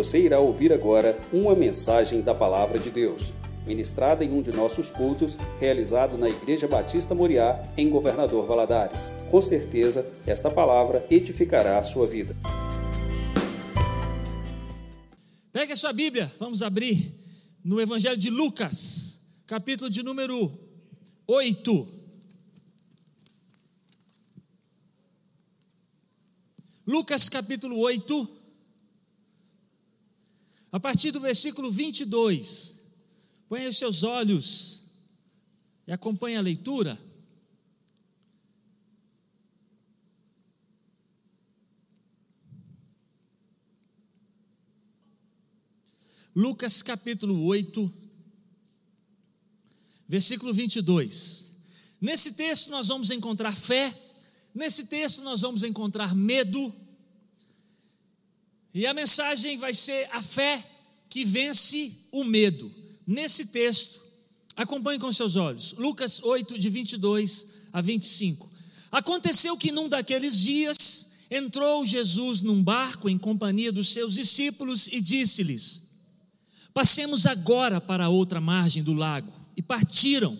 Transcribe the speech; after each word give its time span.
Você 0.00 0.18
irá 0.18 0.40
ouvir 0.40 0.72
agora 0.72 1.20
uma 1.30 1.54
mensagem 1.54 2.22
da 2.22 2.34
Palavra 2.34 2.78
de 2.78 2.90
Deus, 2.90 3.34
ministrada 3.66 4.24
em 4.24 4.32
um 4.32 4.40
de 4.40 4.50
nossos 4.50 4.90
cultos, 4.90 5.36
realizado 5.60 6.16
na 6.16 6.26
Igreja 6.26 6.66
Batista 6.66 7.14
Moriá, 7.14 7.70
em 7.76 7.90
Governador 7.90 8.46
Valadares. 8.46 9.10
Com 9.30 9.42
certeza, 9.42 10.10
esta 10.26 10.50
palavra 10.50 11.06
edificará 11.10 11.78
a 11.78 11.82
sua 11.82 12.06
vida. 12.06 12.34
Pegue 15.52 15.72
a 15.72 15.76
sua 15.76 15.92
Bíblia, 15.92 16.32
vamos 16.38 16.62
abrir 16.62 17.14
no 17.62 17.78
Evangelho 17.78 18.16
de 18.16 18.30
Lucas, 18.30 19.20
capítulo 19.46 19.90
de 19.90 20.02
número 20.02 20.50
8. 21.26 21.88
Lucas 26.86 27.28
capítulo 27.28 27.78
8, 27.80 28.39
a 30.72 30.78
partir 30.78 31.10
do 31.10 31.20
versículo 31.20 31.70
22. 31.70 32.80
Põe 33.48 33.66
os 33.66 33.76
seus 33.76 34.02
olhos 34.02 34.84
e 35.86 35.92
acompanhe 35.92 36.36
a 36.36 36.40
leitura. 36.40 36.98
Lucas 46.34 46.80
capítulo 46.80 47.44
8, 47.44 47.92
versículo 50.06 50.54
22. 50.54 51.56
Nesse 52.00 52.34
texto 52.34 52.70
nós 52.70 52.86
vamos 52.86 53.10
encontrar 53.10 53.54
fé, 53.54 53.92
nesse 54.54 54.86
texto 54.86 55.22
nós 55.22 55.40
vamos 55.40 55.64
encontrar 55.64 56.14
medo, 56.14 56.72
e 58.72 58.86
a 58.86 58.94
mensagem 58.94 59.56
vai 59.56 59.74
ser 59.74 60.08
a 60.12 60.22
fé 60.22 60.64
que 61.08 61.24
vence 61.24 61.92
o 62.12 62.24
medo. 62.24 62.70
Nesse 63.06 63.46
texto, 63.46 64.00
acompanhe 64.56 64.98
com 64.98 65.12
seus 65.12 65.34
olhos. 65.34 65.74
Lucas 65.76 66.22
8, 66.22 66.58
de 66.58 66.68
22 66.68 67.46
a 67.72 67.80
25. 67.80 68.48
Aconteceu 68.92 69.56
que 69.56 69.72
num 69.72 69.88
daqueles 69.88 70.38
dias 70.38 71.26
entrou 71.30 71.84
Jesus 71.84 72.42
num 72.42 72.62
barco 72.62 73.08
em 73.08 73.18
companhia 73.18 73.72
dos 73.72 73.88
seus 73.88 74.14
discípulos 74.14 74.88
e 74.88 75.00
disse-lhes: 75.00 75.90
Passemos 76.72 77.26
agora 77.26 77.80
para 77.80 78.04
a 78.04 78.08
outra 78.08 78.40
margem 78.40 78.82
do 78.82 78.92
lago. 78.92 79.32
E 79.56 79.62
partiram. 79.62 80.38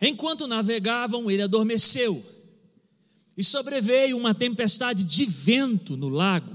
Enquanto 0.00 0.46
navegavam, 0.46 1.30
ele 1.30 1.42
adormeceu. 1.42 2.33
E 3.36 3.42
sobreveio 3.42 4.16
uma 4.16 4.32
tempestade 4.32 5.02
de 5.02 5.24
vento 5.24 5.96
no 5.96 6.08
lago, 6.08 6.54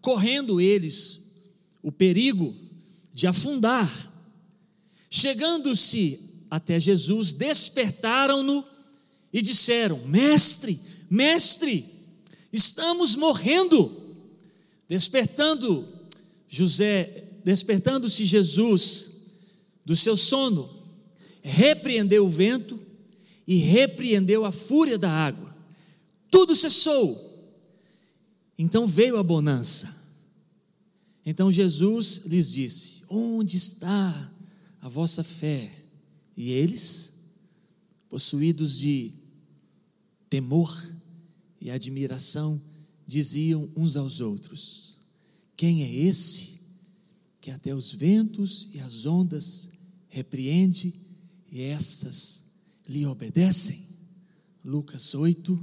correndo 0.00 0.60
eles 0.60 1.30
o 1.82 1.90
perigo 1.90 2.54
de 3.12 3.26
afundar. 3.26 4.12
Chegando-se 5.08 6.20
até 6.50 6.78
Jesus, 6.78 7.32
despertaram-no 7.32 8.64
e 9.32 9.40
disseram: 9.40 9.98
Mestre, 10.06 10.78
mestre, 11.08 11.86
estamos 12.52 13.16
morrendo. 13.16 13.98
Despertando 14.86 15.88
José, 16.48 17.28
despertando-se 17.44 18.24
Jesus 18.24 19.30
do 19.84 19.96
seu 19.96 20.16
sono, 20.16 20.68
repreendeu 21.40 22.26
o 22.26 22.30
vento 22.30 22.78
e 23.46 23.56
repreendeu 23.56 24.44
a 24.44 24.52
fúria 24.52 24.98
da 24.98 25.10
água 25.10 25.49
tudo 26.30 26.54
cessou. 26.54 27.28
Então 28.56 28.86
veio 28.86 29.16
a 29.16 29.22
bonança. 29.22 30.00
Então 31.24 31.50
Jesus 31.50 32.18
lhes 32.26 32.52
disse: 32.52 33.02
Onde 33.08 33.56
está 33.56 34.32
a 34.80 34.88
vossa 34.88 35.22
fé? 35.24 35.70
E 36.36 36.50
eles, 36.50 37.14
possuídos 38.08 38.78
de 38.78 39.12
temor 40.28 40.70
e 41.60 41.70
admiração, 41.70 42.60
diziam 43.06 43.68
uns 43.76 43.96
aos 43.96 44.20
outros: 44.20 44.96
Quem 45.56 45.82
é 45.82 45.92
esse 45.92 46.60
que 47.40 47.50
até 47.50 47.74
os 47.74 47.92
ventos 47.92 48.70
e 48.72 48.80
as 48.80 49.06
ondas 49.06 49.70
repreende 50.08 50.94
e 51.50 51.62
essas 51.62 52.44
lhe 52.88 53.04
obedecem? 53.04 53.84
Lucas 54.64 55.14
8, 55.14 55.62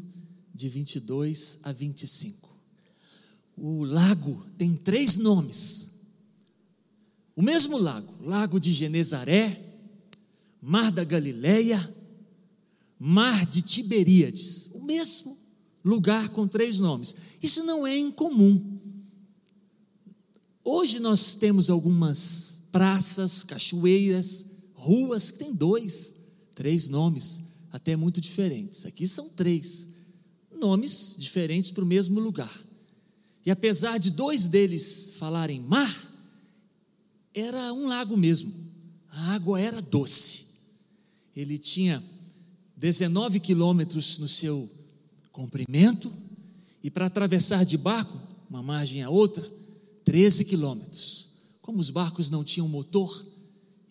de 0.57 0.67
22 0.67 1.59
a 1.61 1.71
25. 1.71 2.49
O 3.55 3.83
lago 3.83 4.43
tem 4.57 4.75
três 4.75 5.15
nomes. 5.17 5.91
O 7.35 7.43
mesmo 7.43 7.77
lago, 7.77 8.11
Lago 8.25 8.59
de 8.59 8.73
Genezaré, 8.73 9.63
Mar 10.59 10.91
da 10.91 11.03
Galileia, 11.03 11.95
Mar 12.97 13.45
de 13.45 13.61
Tiberíades. 13.61 14.71
O 14.73 14.83
mesmo 14.83 15.37
lugar 15.85 16.29
com 16.29 16.47
três 16.47 16.79
nomes. 16.79 17.15
Isso 17.41 17.63
não 17.63 17.85
é 17.85 17.95
incomum. 17.95 18.79
Hoje 20.63 20.99
nós 20.99 21.35
temos 21.35 21.69
algumas 21.69 22.63
praças, 22.71 23.43
cachoeiras, 23.43 24.47
ruas 24.73 25.29
que 25.29 25.37
têm 25.37 25.53
dois, 25.53 26.15
três 26.55 26.89
nomes, 26.89 27.43
até 27.71 27.95
muito 27.95 28.19
diferentes. 28.19 28.87
Aqui 28.87 29.07
são 29.07 29.29
três 29.29 29.96
nomes 30.57 31.15
diferentes 31.17 31.71
para 31.71 31.83
o 31.83 31.87
mesmo 31.87 32.19
lugar. 32.19 32.53
E 33.45 33.51
apesar 33.51 33.97
de 33.97 34.11
dois 34.11 34.49
deles 34.49 35.13
falarem 35.17 35.61
mar, 35.61 36.07
era 37.33 37.71
um 37.73 37.87
lago 37.87 38.17
mesmo. 38.17 38.53
A 39.09 39.35
água 39.35 39.59
era 39.59 39.81
doce. 39.81 40.45
Ele 41.35 41.57
tinha 41.57 42.03
19 42.75 43.39
quilômetros 43.39 44.17
no 44.17 44.27
seu 44.27 44.69
comprimento 45.31 46.11
e 46.83 46.89
para 46.89 47.05
atravessar 47.05 47.63
de 47.63 47.77
barco, 47.77 48.19
uma 48.49 48.61
margem 48.61 49.03
a 49.03 49.09
outra, 49.09 49.49
13 50.03 50.45
quilômetros. 50.45 51.29
Como 51.61 51.79
os 51.79 51.89
barcos 51.89 52.29
não 52.29 52.43
tinham 52.43 52.67
motor 52.67 53.25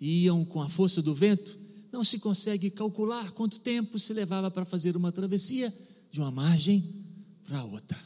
e 0.00 0.24
iam 0.24 0.44
com 0.44 0.60
a 0.60 0.68
força 0.68 1.00
do 1.00 1.14
vento, 1.14 1.58
não 1.92 2.04
se 2.04 2.18
consegue 2.18 2.70
calcular 2.70 3.30
quanto 3.32 3.60
tempo 3.60 3.98
se 3.98 4.12
levava 4.12 4.50
para 4.50 4.64
fazer 4.64 4.96
uma 4.96 5.12
travessia 5.12 5.72
de 6.16 6.20
uma 6.22 6.30
margem 6.30 6.82
para 7.44 7.62
outra. 7.62 7.98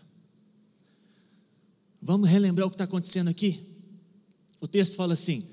Vamos 2.02 2.28
relembrar 2.28 2.66
o 2.66 2.70
que 2.70 2.74
está 2.74 2.84
acontecendo 2.84 3.28
aqui? 3.28 3.60
O 4.60 4.66
texto 4.66 4.96
fala 4.96 5.14
assim: 5.14 5.48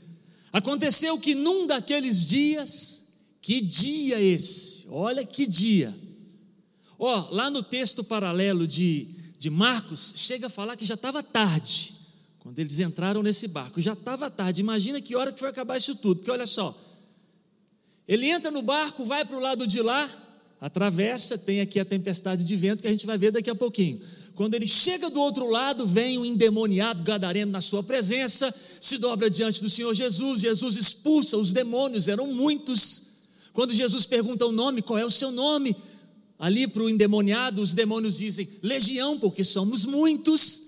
Aconteceu 0.52 1.20
que 1.20 1.36
num 1.36 1.68
daqueles 1.68 2.26
dias, 2.26 3.10
que 3.44 3.62
dia 3.62 4.20
esse? 4.20 4.88
Olha 4.90 5.24
que 5.24 5.46
dia. 5.46 5.96
Ó, 6.98 7.30
lá 7.30 7.52
no 7.52 7.62
texto 7.62 8.04
paralelo 8.04 8.68
de, 8.68 9.08
de 9.38 9.52
Marcos, 9.52 10.14
chega 10.16 10.48
a 10.48 10.50
falar 10.50 10.76
que 10.76 10.86
já 10.86 10.96
estava 10.96 11.22
tarde, 11.22 11.94
quando 12.40 12.58
eles 12.58 12.80
entraram 12.80 13.22
nesse 13.22 13.48
barco, 13.48 13.80
já 13.80 13.94
estava 13.94 14.32
tarde. 14.32 14.62
Imagina 14.62 15.00
que 15.00 15.16
hora 15.16 15.32
que 15.32 15.40
foi 15.40 15.50
acabar 15.50 15.78
isso 15.78 15.96
tudo, 15.96 16.22
porque 16.22 16.32
olha 16.32 16.48
só, 16.48 16.76
ele 18.08 18.32
entra 18.32 18.50
no 18.50 18.64
barco, 18.64 19.06
vai 19.06 19.24
para 19.24 19.38
o 19.38 19.40
lado 19.40 19.68
de 19.68 19.80
lá, 19.80 20.27
atravessa, 20.60 21.38
tem 21.38 21.62
aqui 21.62 21.80
a 21.80 21.86
tempestade 21.86 22.44
de 22.44 22.56
vento 22.56 22.82
que 22.82 22.88
a 22.88 22.92
gente 22.92 23.06
vai 23.06 23.18
ver 23.18 23.32
daqui 23.32 23.50
a 23.50 23.56
pouquinho. 23.56 24.00
Quando 24.34 24.54
ele 24.54 24.68
chega 24.68 25.10
do 25.10 25.20
outro 25.20 25.50
lado, 25.50 25.88
vem 25.88 26.20
um 26.20 26.26
endemoniado 26.26 27.04
gadareno 27.04 27.52
na 27.52 27.62
sua 27.62 27.82
presença, 27.82 28.54
se 28.80 28.98
dobra 28.98 29.30
diante 29.30 29.62
do 29.62 29.70
Senhor 29.70 29.94
Jesus, 29.94 30.42
Jesus 30.42 30.76
expulsa 30.76 31.38
os 31.38 31.54
demônios, 31.54 32.08
eram 32.08 32.34
muitos. 32.34 33.02
Quando 33.54 33.74
Jesus 33.74 34.06
pergunta 34.06 34.46
o 34.46 34.52
nome, 34.52 34.84
qual 34.84 35.00
é 35.00 35.06
o 35.06 35.12
seu 35.12 35.32
nome? 35.32 35.76
Ali 36.38 36.68
para 36.68 36.84
o 36.84 36.90
endemoniado, 36.90 37.62
os 37.62 37.74
demônios 37.74 38.18
dizem 38.18 38.48
legião, 38.62 39.18
porque 39.20 39.44
somos 39.44 39.86
muitos. 39.86 40.68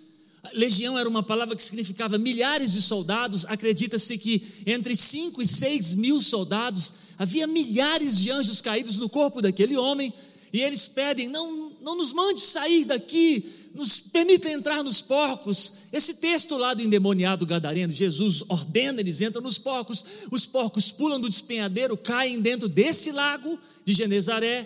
Legião 0.53 0.97
era 0.97 1.07
uma 1.07 1.21
palavra 1.21 1.55
que 1.55 1.63
significava 1.63 2.17
milhares 2.17 2.71
de 2.71 2.81
soldados, 2.81 3.45
acredita-se 3.45 4.17
que 4.17 4.41
entre 4.65 4.95
5 4.95 5.41
e 5.41 5.45
6 5.45 5.93
mil 5.93 6.21
soldados 6.21 7.08
Havia 7.19 7.45
milhares 7.47 8.17
de 8.17 8.31
anjos 8.31 8.61
caídos 8.61 8.97
no 8.97 9.09
corpo 9.09 9.41
daquele 9.41 9.75
homem, 9.75 10.13
e 10.53 10.61
eles 10.61 10.87
pedem: 10.87 11.27
não, 11.27 11.75
não 11.81 11.97
nos 11.97 12.13
mande 12.13 12.39
sair 12.39 12.85
daqui, 12.85 13.43
nos 13.75 13.99
permita 13.99 14.49
entrar 14.49 14.81
nos 14.83 15.01
porcos. 15.01 15.73
Esse 15.91 16.15
texto 16.15 16.55
lá 16.55 16.73
do 16.73 16.81
endemoniado 16.81 17.45
gadareno, 17.45 17.91
Jesus 17.91 18.43
ordena, 18.47 19.01
eles 19.01 19.19
entram 19.19 19.41
nos 19.41 19.57
porcos, 19.57 20.05
os 20.31 20.45
porcos 20.45 20.91
pulam 20.91 21.19
do 21.19 21.27
despenhadeiro, 21.27 21.97
caem 21.97 22.39
dentro 22.39 22.69
desse 22.69 23.11
lago 23.11 23.59
de 23.83 23.91
Genezaré. 23.91 24.65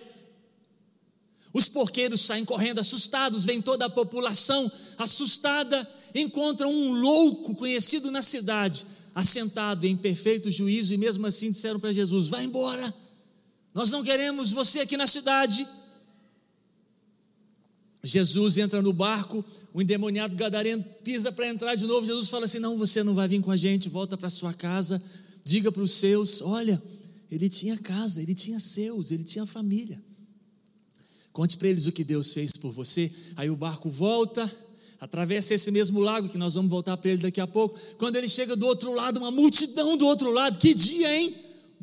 Os 1.52 1.68
porqueiros 1.68 2.22
saem 2.22 2.46
correndo 2.46 2.80
assustados, 2.80 3.44
vem 3.44 3.62
toda 3.62 3.86
a 3.86 3.90
população 3.90 4.72
assustada, 4.98 5.88
encontram 6.14 6.72
um 6.72 6.94
louco 6.94 7.56
conhecido 7.56 8.12
na 8.12 8.22
cidade, 8.22 8.86
assentado 9.14 9.86
em 9.86 9.96
perfeito 9.96 10.50
juízo, 10.52 10.94
e 10.94 10.98
mesmo 10.98 11.26
assim 11.28 11.52
disseram 11.52 11.80
para 11.80 11.94
Jesus: 11.94 12.28
Vai 12.28 12.44
embora, 12.44 12.94
nós 13.74 13.92
não 13.92 14.04
queremos 14.04 14.52
você 14.52 14.80
aqui 14.80 14.98
na 14.98 15.08
cidade. 15.08 15.68
Jesus 18.06 18.58
entra 18.58 18.82
no 18.82 18.92
barco, 18.92 19.46
o 19.74 19.82
endemoniado 19.82 20.36
gadareno 20.36 20.84
pisa 21.04 21.32
para 21.32 21.48
entrar 21.48 21.74
de 21.76 21.86
novo. 21.86 22.06
Jesus 22.06 22.28
fala 22.28 22.46
assim: 22.46 22.60
Não, 22.60 22.78
você 22.78 23.02
não 23.04 23.16
vai 23.16 23.28
vir 23.28 23.42
com 23.42 23.52
a 23.52 23.58
gente, 23.58 23.88
volta 23.88 24.18
para 24.18 24.30
sua 24.30 24.54
casa, 24.54 25.02
diga 25.44 25.72
para 25.72 25.84
os 25.84 25.92
seus: 25.94 26.42
Olha, 26.42 26.82
ele 27.32 27.48
tinha 27.50 27.78
casa, 27.78 28.22
ele 28.22 28.36
tinha 28.36 28.60
seus, 28.60 29.12
ele 29.12 29.24
tinha 29.24 29.46
família. 29.46 30.04
Conte 31.32 31.58
para 31.58 31.68
eles 31.68 31.88
o 31.88 31.92
que 31.92 32.04
Deus 32.04 32.32
fez 32.32 32.52
por 32.52 32.72
você. 32.72 33.12
Aí 33.36 33.50
o 33.50 33.56
barco 33.56 33.90
volta, 33.90 34.50
atravessa 35.04 35.54
esse 35.54 35.70
mesmo 35.70 36.00
lago, 36.00 36.30
que 36.30 36.38
nós 36.38 36.54
vamos 36.54 36.70
voltar 36.70 36.96
para 36.96 37.12
ele 37.12 37.22
daqui 37.22 37.42
a 37.42 37.48
pouco. 37.48 37.78
Quando 37.98 38.16
ele 38.16 38.30
chega 38.30 38.56
do 38.56 38.66
outro 38.66 38.94
lado, 38.94 39.18
uma 39.18 39.32
multidão 39.32 39.98
do 39.98 40.06
outro 40.06 40.32
lado. 40.32 40.58
Que 40.58 40.74
dia, 40.74 41.14
hein? 41.14 41.36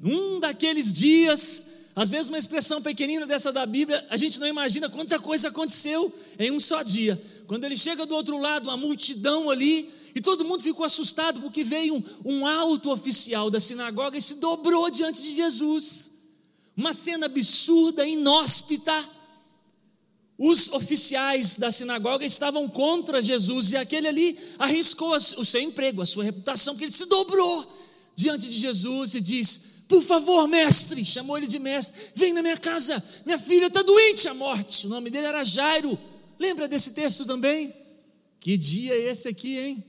Um 0.02 0.40
daqueles 0.40 0.90
dias 0.90 1.66
às 1.94 2.08
vezes, 2.08 2.28
uma 2.28 2.38
expressão 2.38 2.80
pequenina 2.80 3.26
dessa 3.26 3.52
da 3.52 3.66
Bíblia, 3.66 4.02
a 4.08 4.16
gente 4.16 4.38
não 4.38 4.46
imagina 4.46 4.88
quanta 4.88 5.18
coisa 5.18 5.48
aconteceu 5.48 6.10
em 6.38 6.50
um 6.50 6.60
só 6.60 6.82
dia. 6.82 7.20
Quando 7.46 7.64
ele 7.64 7.76
chega 7.76 8.06
do 8.06 8.14
outro 8.14 8.38
lado, 8.38 8.68
uma 8.68 8.76
multidão 8.76 9.50
ali, 9.50 9.90
e 10.14 10.20
todo 10.20 10.44
mundo 10.44 10.62
ficou 10.62 10.86
assustado, 10.86 11.40
porque 11.40 11.64
veio 11.64 11.94
um, 11.96 12.02
um 12.24 12.46
alto 12.46 12.90
oficial 12.90 13.50
da 13.50 13.60
sinagoga 13.60 14.16
e 14.16 14.22
se 14.22 14.36
dobrou 14.36 14.88
diante 14.88 15.20
de 15.20 15.34
Jesus. 15.34 16.12
Uma 16.76 16.92
cena 16.92 17.26
absurda, 17.26 18.06
inóspita. 18.06 18.94
Os 20.42 20.72
oficiais 20.72 21.56
da 21.56 21.70
sinagoga 21.70 22.24
estavam 22.24 22.66
contra 22.66 23.22
Jesus, 23.22 23.72
e 23.72 23.76
aquele 23.76 24.08
ali 24.08 24.38
arriscou 24.58 25.14
o 25.14 25.44
seu 25.44 25.60
emprego, 25.60 26.00
a 26.00 26.06
sua 26.06 26.24
reputação, 26.24 26.72
porque 26.72 26.86
ele 26.86 26.92
se 26.92 27.04
dobrou 27.04 27.66
diante 28.16 28.48
de 28.48 28.56
Jesus 28.56 29.12
e 29.12 29.20
diz: 29.20 29.60
por 29.86 30.02
favor, 30.02 30.48
mestre, 30.48 31.04
chamou 31.04 31.36
ele 31.36 31.46
de 31.46 31.58
mestre, 31.58 32.12
vem 32.14 32.32
na 32.32 32.40
minha 32.40 32.56
casa, 32.56 33.04
minha 33.26 33.36
filha 33.36 33.66
está 33.66 33.82
doente 33.82 34.28
à 34.28 34.34
morte. 34.34 34.86
O 34.86 34.88
nome 34.88 35.10
dele 35.10 35.26
era 35.26 35.44
Jairo. 35.44 35.98
Lembra 36.38 36.66
desse 36.66 36.92
texto 36.92 37.26
também? 37.26 37.74
Que 38.40 38.56
dia 38.56 38.94
é 38.94 39.10
esse 39.10 39.28
aqui, 39.28 39.58
hein? 39.58 39.84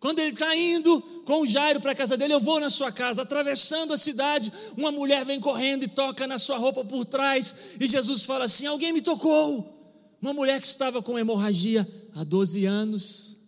Quando 0.00 0.18
ele 0.18 0.30
está 0.30 0.56
indo 0.56 0.98
com 1.26 1.42
o 1.42 1.46
Jairo 1.46 1.78
para 1.78 1.92
a 1.92 1.94
casa 1.94 2.16
dele, 2.16 2.32
eu 2.32 2.40
vou 2.40 2.58
na 2.58 2.70
sua 2.70 2.90
casa, 2.90 3.20
atravessando 3.20 3.92
a 3.92 3.98
cidade, 3.98 4.50
uma 4.74 4.90
mulher 4.90 5.26
vem 5.26 5.38
correndo 5.38 5.84
e 5.84 5.88
toca 5.88 6.26
na 6.26 6.38
sua 6.38 6.56
roupa 6.56 6.82
por 6.82 7.04
trás, 7.04 7.76
e 7.78 7.86
Jesus 7.86 8.22
fala 8.22 8.46
assim: 8.46 8.66
Alguém 8.66 8.94
me 8.94 9.02
tocou. 9.02 9.78
Uma 10.22 10.32
mulher 10.32 10.60
que 10.60 10.66
estava 10.66 11.02
com 11.02 11.18
hemorragia 11.18 11.86
há 12.14 12.24
12 12.24 12.64
anos, 12.64 13.40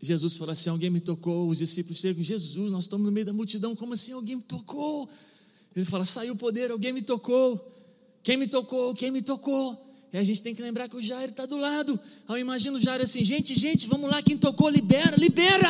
Jesus 0.00 0.36
falou 0.36 0.52
assim: 0.52 0.70
Alguém 0.70 0.88
me 0.88 1.00
tocou. 1.00 1.48
Os 1.48 1.58
discípulos 1.58 1.98
chegam, 1.98 2.22
Jesus, 2.22 2.72
nós 2.72 2.84
estamos 2.84 3.04
no 3.04 3.12
meio 3.12 3.26
da 3.26 3.34
multidão, 3.34 3.76
como 3.76 3.92
assim 3.92 4.12
alguém 4.12 4.36
me 4.36 4.42
tocou? 4.42 5.06
Ele 5.76 5.84
fala: 5.84 6.06
Saiu 6.06 6.32
o 6.32 6.38
poder, 6.38 6.70
alguém 6.70 6.92
me 6.92 7.02
tocou. 7.02 7.70
Quem 8.22 8.38
me 8.38 8.48
tocou? 8.48 8.94
Quem 8.94 9.10
me 9.10 9.20
tocou? 9.20 9.89
E 10.12 10.18
a 10.18 10.24
gente 10.24 10.42
tem 10.42 10.54
que 10.54 10.62
lembrar 10.62 10.88
que 10.88 10.96
o 10.96 11.00
Jairo 11.00 11.30
está 11.30 11.46
do 11.46 11.56
lado. 11.56 11.98
Aí 12.26 12.36
eu 12.36 12.38
imagino 12.38 12.76
o 12.76 12.80
Jairo 12.80 13.04
assim: 13.04 13.24
Gente, 13.24 13.58
gente, 13.58 13.86
vamos 13.86 14.10
lá, 14.10 14.22
quem 14.22 14.36
tocou, 14.36 14.68
libera, 14.68 15.16
libera. 15.16 15.68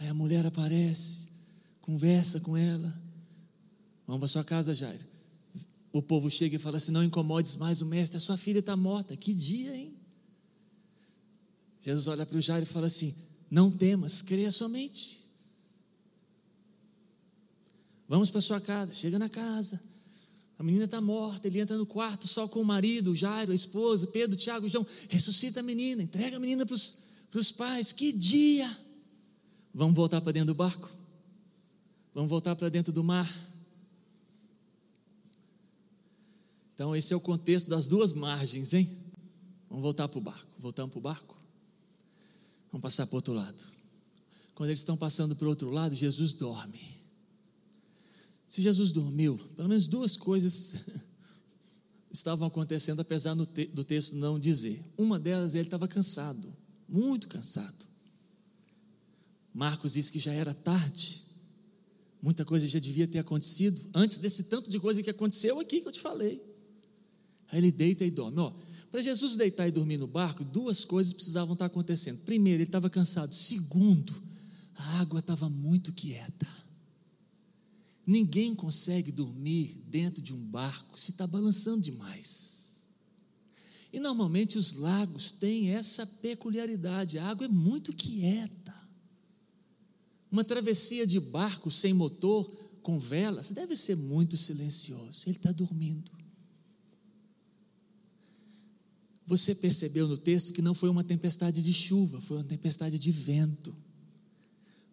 Aí 0.00 0.08
a 0.08 0.14
mulher 0.14 0.44
aparece, 0.44 1.28
conversa 1.80 2.40
com 2.40 2.56
ela. 2.56 2.92
Vamos 4.06 4.20
para 4.20 4.28
sua 4.28 4.44
casa, 4.44 4.74
Jairo. 4.74 5.06
O 5.92 6.02
povo 6.02 6.28
chega 6.28 6.56
e 6.56 6.58
fala 6.58 6.78
assim: 6.78 6.90
Não 6.90 7.04
incomodes 7.04 7.54
mais 7.56 7.80
o 7.80 7.86
mestre, 7.86 8.16
a 8.16 8.20
sua 8.20 8.36
filha 8.36 8.58
está 8.58 8.76
morta. 8.76 9.16
Que 9.16 9.32
dia, 9.32 9.74
hein? 9.76 9.94
Jesus 11.80 12.08
olha 12.08 12.26
para 12.26 12.36
o 12.36 12.40
Jairo 12.40 12.64
e 12.64 12.68
fala 12.68 12.88
assim: 12.88 13.14
Não 13.48 13.70
temas, 13.70 14.20
creia 14.20 14.50
somente. 14.50 15.22
Vamos 18.08 18.30
para 18.30 18.40
sua 18.40 18.60
casa. 18.60 18.92
Chega 18.92 19.18
na 19.18 19.28
casa. 19.28 19.80
A 20.58 20.62
menina 20.62 20.84
está 20.84 21.00
morta. 21.00 21.46
Ele 21.48 21.60
entra 21.60 21.76
no 21.76 21.86
quarto 21.86 22.28
só 22.28 22.46
com 22.46 22.60
o 22.60 22.64
marido, 22.64 23.14
Jairo, 23.14 23.52
a 23.52 23.54
esposa, 23.54 24.06
Pedro, 24.06 24.36
Tiago, 24.36 24.68
João. 24.68 24.86
Ressuscita 25.08 25.60
a 25.60 25.62
menina, 25.62 26.02
entrega 26.02 26.36
a 26.36 26.40
menina 26.40 26.64
para 26.64 26.74
os 26.74 27.52
pais. 27.52 27.92
Que 27.92 28.12
dia! 28.12 28.78
Vamos 29.72 29.94
voltar 29.96 30.20
para 30.20 30.32
dentro 30.32 30.54
do 30.54 30.56
barco? 30.56 30.88
Vamos 32.14 32.30
voltar 32.30 32.54
para 32.54 32.68
dentro 32.68 32.92
do 32.92 33.02
mar? 33.02 33.28
Então, 36.72 36.94
esse 36.94 37.12
é 37.12 37.16
o 37.16 37.20
contexto 37.20 37.68
das 37.68 37.88
duas 37.88 38.12
margens, 38.12 38.72
hein? 38.72 38.96
Vamos 39.68 39.82
voltar 39.82 40.08
para 40.08 40.18
o 40.18 40.22
barco. 40.22 40.52
Voltamos 40.58 40.92
para 40.92 40.98
o 40.98 41.02
barco? 41.02 41.36
Vamos 42.70 42.82
passar 42.82 43.06
para 43.06 43.14
o 43.14 43.16
outro 43.16 43.32
lado. 43.32 43.62
Quando 44.54 44.70
eles 44.70 44.80
estão 44.80 44.96
passando 44.96 45.34
para 45.34 45.46
o 45.46 45.50
outro 45.50 45.70
lado, 45.70 45.94
Jesus 45.94 46.32
dorme. 46.32 46.93
Se 48.54 48.62
Jesus 48.62 48.92
dormiu, 48.92 49.36
pelo 49.56 49.68
menos 49.68 49.88
duas 49.88 50.16
coisas 50.16 50.76
estavam 52.08 52.46
acontecendo, 52.46 53.00
apesar 53.00 53.34
do 53.34 53.84
texto 53.84 54.14
não 54.14 54.38
dizer. 54.38 54.80
Uma 54.96 55.18
delas, 55.18 55.56
ele 55.56 55.66
estava 55.66 55.88
cansado, 55.88 56.54
muito 56.88 57.26
cansado. 57.26 57.84
Marcos 59.52 59.94
diz 59.94 60.08
que 60.08 60.20
já 60.20 60.32
era 60.32 60.54
tarde, 60.54 61.24
muita 62.22 62.44
coisa 62.44 62.64
já 62.64 62.78
devia 62.78 63.08
ter 63.08 63.18
acontecido, 63.18 63.90
antes 63.92 64.18
desse 64.18 64.44
tanto 64.44 64.70
de 64.70 64.78
coisa 64.78 65.02
que 65.02 65.10
aconteceu 65.10 65.58
aqui 65.58 65.80
que 65.80 65.88
eu 65.88 65.92
te 65.92 66.00
falei. 66.00 66.40
Aí 67.48 67.58
ele 67.58 67.72
deita 67.72 68.04
e 68.04 68.10
dorme. 68.12 68.38
Ó, 68.38 68.52
para 68.88 69.02
Jesus 69.02 69.34
deitar 69.34 69.66
e 69.66 69.72
dormir 69.72 69.98
no 69.98 70.06
barco, 70.06 70.44
duas 70.44 70.84
coisas 70.84 71.12
precisavam 71.12 71.54
estar 71.54 71.66
acontecendo. 71.66 72.20
Primeiro, 72.20 72.62
ele 72.62 72.68
estava 72.68 72.88
cansado. 72.88 73.34
Segundo, 73.34 74.14
a 74.76 75.00
água 75.00 75.18
estava 75.18 75.50
muito 75.50 75.92
quieta. 75.92 76.46
Ninguém 78.06 78.54
consegue 78.54 79.10
dormir 79.10 79.82
dentro 79.86 80.20
de 80.20 80.34
um 80.34 80.46
barco 80.46 81.00
se 81.00 81.12
está 81.12 81.26
balançando 81.26 81.80
demais. 81.80 82.84
E 83.92 84.00
normalmente 84.00 84.58
os 84.58 84.74
lagos 84.74 85.30
têm 85.30 85.70
essa 85.70 86.06
peculiaridade: 86.06 87.18
a 87.18 87.26
água 87.26 87.46
é 87.46 87.48
muito 87.48 87.92
quieta. 87.92 88.74
Uma 90.30 90.44
travessia 90.44 91.06
de 91.06 91.20
barco 91.20 91.70
sem 91.70 91.94
motor, 91.94 92.44
com 92.82 92.98
velas, 92.98 93.52
deve 93.52 93.76
ser 93.76 93.96
muito 93.96 94.36
silencioso. 94.36 95.22
Ele 95.26 95.36
está 95.36 95.52
dormindo. 95.52 96.10
Você 99.26 99.54
percebeu 99.54 100.06
no 100.06 100.18
texto 100.18 100.52
que 100.52 100.60
não 100.60 100.74
foi 100.74 100.90
uma 100.90 101.04
tempestade 101.04 101.62
de 101.62 101.72
chuva, 101.72 102.20
foi 102.20 102.36
uma 102.36 102.44
tempestade 102.44 102.98
de 102.98 103.10
vento. 103.10 103.74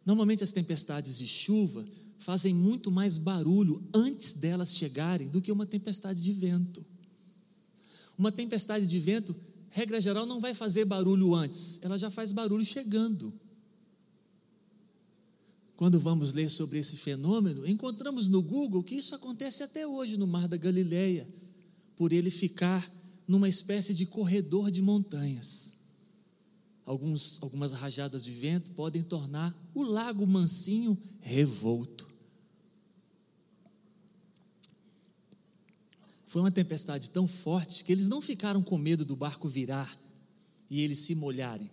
Normalmente 0.05 0.43
as 0.43 0.51
tempestades 0.51 1.17
de 1.17 1.27
chuva 1.27 1.85
fazem 2.21 2.53
muito 2.53 2.91
mais 2.91 3.17
barulho 3.17 3.83
antes 3.93 4.33
delas 4.33 4.75
chegarem 4.75 5.27
do 5.27 5.41
que 5.41 5.51
uma 5.51 5.65
tempestade 5.65 6.21
de 6.21 6.31
vento. 6.31 6.85
Uma 8.17 8.31
tempestade 8.31 8.85
de 8.85 8.99
vento, 8.99 9.35
regra 9.69 9.99
geral, 9.99 10.27
não 10.27 10.39
vai 10.39 10.53
fazer 10.53 10.85
barulho 10.85 11.33
antes, 11.33 11.79
ela 11.81 11.97
já 11.97 12.11
faz 12.11 12.31
barulho 12.31 12.63
chegando. 12.63 13.33
Quando 15.75 15.99
vamos 15.99 16.33
ler 16.33 16.51
sobre 16.51 16.77
esse 16.77 16.97
fenômeno, 16.97 17.67
encontramos 17.67 18.27
no 18.27 18.43
Google 18.43 18.83
que 18.83 18.93
isso 18.93 19.15
acontece 19.15 19.63
até 19.63 19.87
hoje 19.87 20.15
no 20.15 20.27
Mar 20.27 20.47
da 20.47 20.57
Galileia, 20.57 21.27
por 21.95 22.13
ele 22.13 22.29
ficar 22.29 22.87
numa 23.27 23.49
espécie 23.49 23.95
de 23.95 24.05
corredor 24.05 24.69
de 24.69 24.79
montanhas. 24.79 25.75
Alguns, 26.85 27.41
algumas 27.41 27.71
rajadas 27.71 28.25
de 28.25 28.31
vento 28.31 28.69
podem 28.71 29.01
tornar 29.01 29.55
o 29.73 29.81
lago 29.81 30.27
mansinho 30.27 30.95
revolto. 31.19 32.10
Foi 36.31 36.41
uma 36.41 36.49
tempestade 36.49 37.09
tão 37.09 37.27
forte 37.27 37.83
que 37.83 37.91
eles 37.91 38.07
não 38.07 38.21
ficaram 38.21 38.63
com 38.63 38.77
medo 38.77 39.03
do 39.03 39.17
barco 39.17 39.49
virar 39.49 39.99
e 40.69 40.79
eles 40.79 40.99
se 40.99 41.13
molharem. 41.13 41.69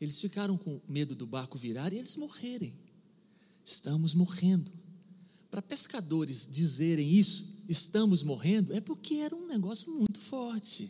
Eles 0.00 0.20
ficaram 0.20 0.56
com 0.56 0.80
medo 0.88 1.12
do 1.16 1.26
barco 1.26 1.58
virar 1.58 1.92
e 1.92 1.98
eles 1.98 2.14
morrerem. 2.14 2.72
Estamos 3.64 4.14
morrendo. 4.14 4.70
Para 5.50 5.60
pescadores 5.60 6.48
dizerem 6.48 7.10
isso, 7.10 7.64
estamos 7.68 8.22
morrendo, 8.22 8.72
é 8.72 8.80
porque 8.80 9.16
era 9.16 9.34
um 9.34 9.48
negócio 9.48 9.92
muito 9.92 10.20
forte. 10.20 10.88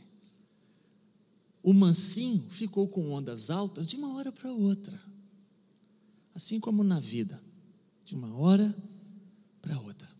O 1.62 1.72
mansinho 1.72 2.46
ficou 2.50 2.86
com 2.86 3.12
ondas 3.12 3.48
altas 3.48 3.86
de 3.86 3.96
uma 3.96 4.14
hora 4.14 4.30
para 4.30 4.52
outra. 4.52 5.00
Assim 6.34 6.60
como 6.60 6.84
na 6.84 7.00
vida, 7.00 7.42
de 8.04 8.14
uma 8.14 8.36
hora 8.36 8.76
para 9.62 9.80
outra. 9.80 10.16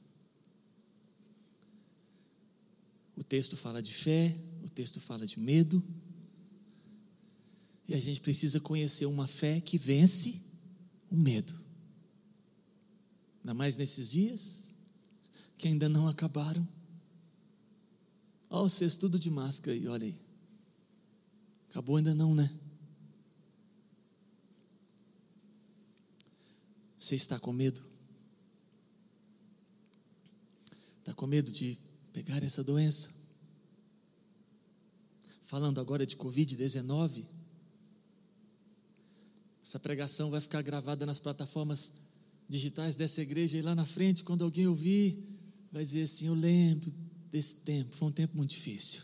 O 3.15 3.15
texto 3.28 3.56
fala 3.56 3.82
de 3.82 3.92
fé, 3.92 4.36
o 4.62 4.68
texto 4.68 5.00
fala 5.00 5.26
de 5.26 5.38
medo. 5.38 5.82
E 7.88 7.94
a 7.94 8.00
gente 8.00 8.20
precisa 8.20 8.60
conhecer 8.60 9.06
uma 9.06 9.26
fé 9.26 9.60
que 9.60 9.78
vence 9.78 10.42
o 11.10 11.16
medo. 11.16 11.54
Ainda 13.40 13.54
mais 13.54 13.76
nesses 13.76 14.10
dias 14.10 14.74
que 15.56 15.68
ainda 15.68 15.88
não 15.88 16.08
acabaram. 16.08 16.66
Olha 18.50 18.66
o 18.66 18.68
sexto 18.68 19.00
tudo 19.00 19.18
de 19.18 19.30
máscara 19.30 19.76
aí, 19.76 19.86
olha 19.86 20.06
aí. 20.06 20.14
Acabou 21.70 21.96
ainda 21.96 22.14
não, 22.14 22.34
né? 22.34 22.50
Você 26.98 27.14
está 27.14 27.38
com 27.38 27.52
medo? 27.52 27.82
Está 31.00 31.14
com 31.14 31.26
medo 31.26 31.52
de 31.52 31.78
pegar 32.12 32.42
essa 32.42 32.64
doença? 32.64 33.15
Falando 35.46 35.80
agora 35.80 36.04
de 36.04 36.16
Covid-19. 36.16 37.24
Essa 39.62 39.78
pregação 39.78 40.30
vai 40.30 40.40
ficar 40.40 40.60
gravada 40.60 41.06
nas 41.06 41.18
plataformas 41.18 41.92
digitais 42.48 42.94
dessa 42.96 43.22
igreja 43.22 43.56
e 43.56 43.62
lá 43.62 43.74
na 43.74 43.86
frente, 43.86 44.22
quando 44.22 44.44
alguém 44.44 44.66
ouvir, 44.66 45.24
vai 45.72 45.84
dizer 45.84 46.02
assim: 46.02 46.26
Eu 46.26 46.34
lembro 46.34 46.92
desse 47.30 47.56
tempo, 47.56 47.94
foi 47.94 48.08
um 48.08 48.12
tempo 48.12 48.36
muito 48.36 48.50
difícil. 48.50 49.02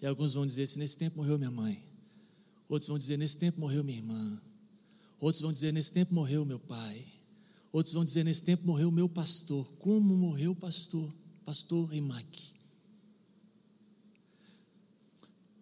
E 0.00 0.06
alguns 0.06 0.34
vão 0.34 0.46
dizer 0.46 0.62
assim: 0.62 0.78
Nesse 0.78 0.96
tempo 0.96 1.18
morreu 1.18 1.38
minha 1.38 1.50
mãe. 1.50 1.82
Outros 2.68 2.88
vão 2.88 2.98
dizer: 2.98 3.16
Nesse 3.18 3.36
tempo 3.36 3.60
morreu 3.60 3.82
minha 3.84 3.98
irmã. 3.98 4.40
Outros 5.20 5.42
vão 5.42 5.52
dizer: 5.52 5.72
Nesse 5.72 5.92
tempo 5.92 6.14
morreu 6.14 6.44
meu 6.44 6.58
pai. 6.60 7.04
Outros 7.72 7.94
vão 7.94 8.04
dizer: 8.04 8.24
Nesse 8.24 8.42
tempo 8.42 8.64
morreu 8.64 8.90
meu 8.92 9.08
pastor. 9.08 9.66
Como 9.78 10.16
morreu 10.16 10.52
o 10.52 10.56
pastor? 10.56 11.12
Pastor 11.44 11.88
Rimac. 11.88 12.57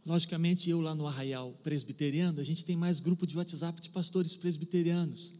Logicamente, 0.06 0.70
eu 0.70 0.80
lá 0.80 0.94
no 0.94 1.04
Arraial 1.04 1.52
Presbiteriano, 1.64 2.40
a 2.40 2.44
gente 2.44 2.64
tem 2.64 2.76
mais 2.76 3.00
grupo 3.00 3.26
de 3.26 3.36
WhatsApp 3.36 3.80
de 3.80 3.90
pastores 3.90 4.36
presbiterianos. 4.36 5.34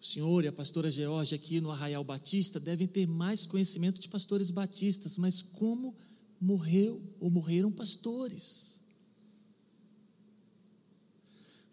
O 0.00 0.06
senhor 0.06 0.42
e 0.42 0.48
a 0.48 0.52
pastora 0.52 0.90
Georgia 0.90 1.36
aqui 1.36 1.60
no 1.60 1.70
Arraial 1.70 2.02
Batista 2.02 2.58
devem 2.58 2.86
ter 2.86 3.06
mais 3.06 3.44
conhecimento 3.44 4.00
de 4.00 4.08
pastores 4.08 4.50
batistas, 4.50 5.18
mas 5.18 5.42
como 5.42 5.94
morreu 6.40 7.02
ou 7.20 7.30
morreram 7.30 7.70
pastores? 7.70 8.80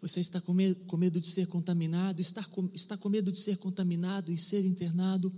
Você 0.02 0.20
está 0.20 0.38
com 0.38 0.52
medo, 0.52 0.84
com 0.84 0.98
medo 0.98 1.18
de 1.18 1.28
ser 1.28 1.46
contaminado? 1.46 2.20
Está 2.20 2.44
com, 2.44 2.68
está 2.74 2.94
com 2.94 3.08
medo 3.08 3.32
de 3.32 3.38
ser 3.38 3.56
contaminado 3.56 4.30
e 4.30 4.36
ser 4.36 4.66
internado? 4.66 5.32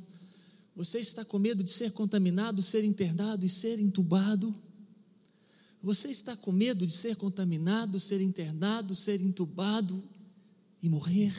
Você 0.75 0.99
está 0.99 1.25
com 1.25 1.39
medo 1.39 1.63
de 1.63 1.71
ser 1.71 1.93
contaminado, 1.93 2.61
ser 2.63 2.83
internado 2.83 3.47
e 3.47 3.49
ser 3.49 3.79
entubado? 3.79 4.53
Você 5.85 6.09
está 6.09 6.35
com 6.35 6.51
medo 6.51 6.85
de 6.87 6.95
ser 6.95 7.15
contaminado, 7.15 8.01
ser 8.01 8.23
internado, 8.23 8.95
ser 8.95 9.21
entubado 9.21 10.03
e 10.83 10.89
morrer? 10.89 11.35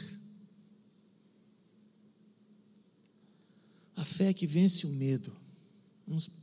A 3.95 4.05
fé 4.05 4.31
que 4.31 4.45
vence 4.45 4.85
o 4.85 4.91
medo, 4.91 5.35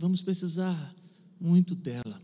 vamos, 0.00 0.20
precisar 0.20 0.96
muito 1.40 1.76
dela. 1.76 2.20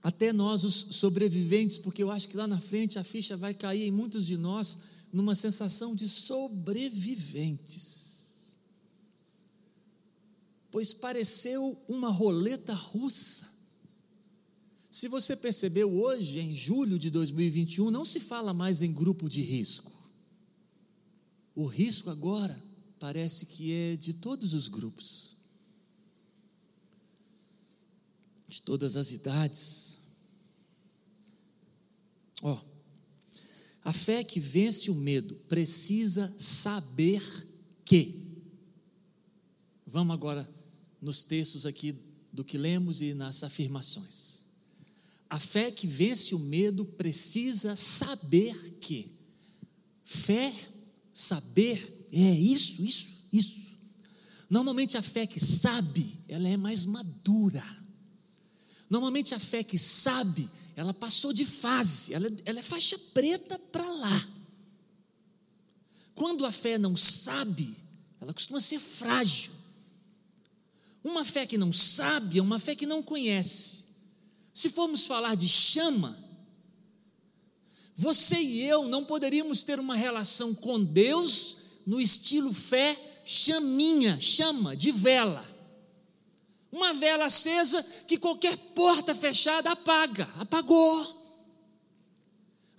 Até 0.00 0.32
nós, 0.32 0.62
os 0.62 0.74
sobreviventes, 0.74 1.78
porque 1.78 2.04
eu 2.04 2.12
acho 2.12 2.28
que 2.28 2.36
lá 2.36 2.46
na 2.46 2.60
frente 2.60 2.96
a 2.96 3.02
ficha 3.02 3.36
vai 3.36 3.54
cair 3.54 3.88
em 3.88 3.90
muitos 3.90 4.24
de 4.24 4.36
nós 4.36 4.78
numa 5.12 5.34
sensação 5.34 5.96
de 5.96 6.08
sobreviventes 6.08 8.07
pois 10.78 10.94
pareceu 10.94 11.76
uma 11.88 12.08
roleta 12.08 12.72
russa. 12.72 13.52
Se 14.88 15.08
você 15.08 15.34
percebeu 15.34 15.92
hoje, 15.92 16.38
em 16.38 16.54
julho 16.54 16.96
de 16.96 17.10
2021, 17.10 17.90
não 17.90 18.04
se 18.04 18.20
fala 18.20 18.54
mais 18.54 18.80
em 18.80 18.92
grupo 18.92 19.28
de 19.28 19.42
risco. 19.42 19.90
O 21.52 21.66
risco 21.66 22.10
agora 22.10 22.56
parece 23.00 23.46
que 23.46 23.72
é 23.72 23.96
de 23.96 24.12
todos 24.12 24.54
os 24.54 24.68
grupos, 24.68 25.36
de 28.46 28.62
todas 28.62 28.94
as 28.94 29.10
idades. 29.10 29.98
Ó, 32.40 32.52
oh, 32.52 32.60
a 33.82 33.92
fé 33.92 34.22
que 34.22 34.38
vence 34.38 34.92
o 34.92 34.94
medo 34.94 35.34
precisa 35.48 36.32
saber 36.38 37.20
que. 37.84 38.28
Vamos 39.84 40.14
agora 40.14 40.48
nos 41.00 41.24
textos 41.24 41.66
aqui 41.66 41.94
do 42.32 42.44
que 42.44 42.58
lemos 42.58 43.00
e 43.00 43.14
nas 43.14 43.42
afirmações. 43.42 44.46
A 45.30 45.38
fé 45.38 45.70
que 45.70 45.86
vence 45.86 46.34
o 46.34 46.38
medo 46.38 46.84
precisa 46.84 47.76
saber 47.76 48.78
que. 48.80 49.12
Fé, 50.02 50.54
saber, 51.12 52.06
é 52.10 52.34
isso, 52.34 52.82
isso, 52.82 53.08
isso. 53.32 53.76
Normalmente 54.48 54.96
a 54.96 55.02
fé 55.02 55.26
que 55.26 55.38
sabe, 55.38 56.18
ela 56.28 56.48
é 56.48 56.56
mais 56.56 56.86
madura. 56.86 57.62
Normalmente 58.88 59.34
a 59.34 59.38
fé 59.38 59.62
que 59.62 59.78
sabe, 59.78 60.48
ela 60.74 60.94
passou 60.94 61.32
de 61.32 61.44
fase, 61.44 62.14
ela, 62.14 62.30
ela 62.46 62.60
é 62.60 62.62
faixa 62.62 62.98
preta 63.12 63.58
para 63.58 63.86
lá. 63.86 64.28
Quando 66.14 66.46
a 66.46 66.52
fé 66.52 66.78
não 66.78 66.96
sabe, 66.96 67.76
ela 68.20 68.32
costuma 68.32 68.60
ser 68.60 68.78
frágil. 68.78 69.52
Uma 71.02 71.24
fé 71.24 71.46
que 71.46 71.56
não 71.56 71.72
sabe 71.72 72.38
é 72.38 72.42
uma 72.42 72.58
fé 72.58 72.74
que 72.74 72.86
não 72.86 73.02
conhece. 73.02 73.86
Se 74.52 74.70
formos 74.70 75.06
falar 75.06 75.36
de 75.36 75.48
chama, 75.48 76.16
você 77.96 78.36
e 78.36 78.62
eu 78.62 78.88
não 78.88 79.04
poderíamos 79.04 79.62
ter 79.62 79.78
uma 79.80 79.94
relação 79.94 80.54
com 80.54 80.82
Deus 80.82 81.56
no 81.86 82.00
estilo 82.00 82.52
fé 82.52 82.96
chaminha, 83.24 84.18
chama, 84.18 84.74
de 84.76 84.90
vela. 84.90 85.44
Uma 86.72 86.92
vela 86.94 87.26
acesa 87.26 87.82
que 88.06 88.18
qualquer 88.18 88.56
porta 88.74 89.14
fechada 89.14 89.70
apaga, 89.70 90.28
apagou. 90.38 91.18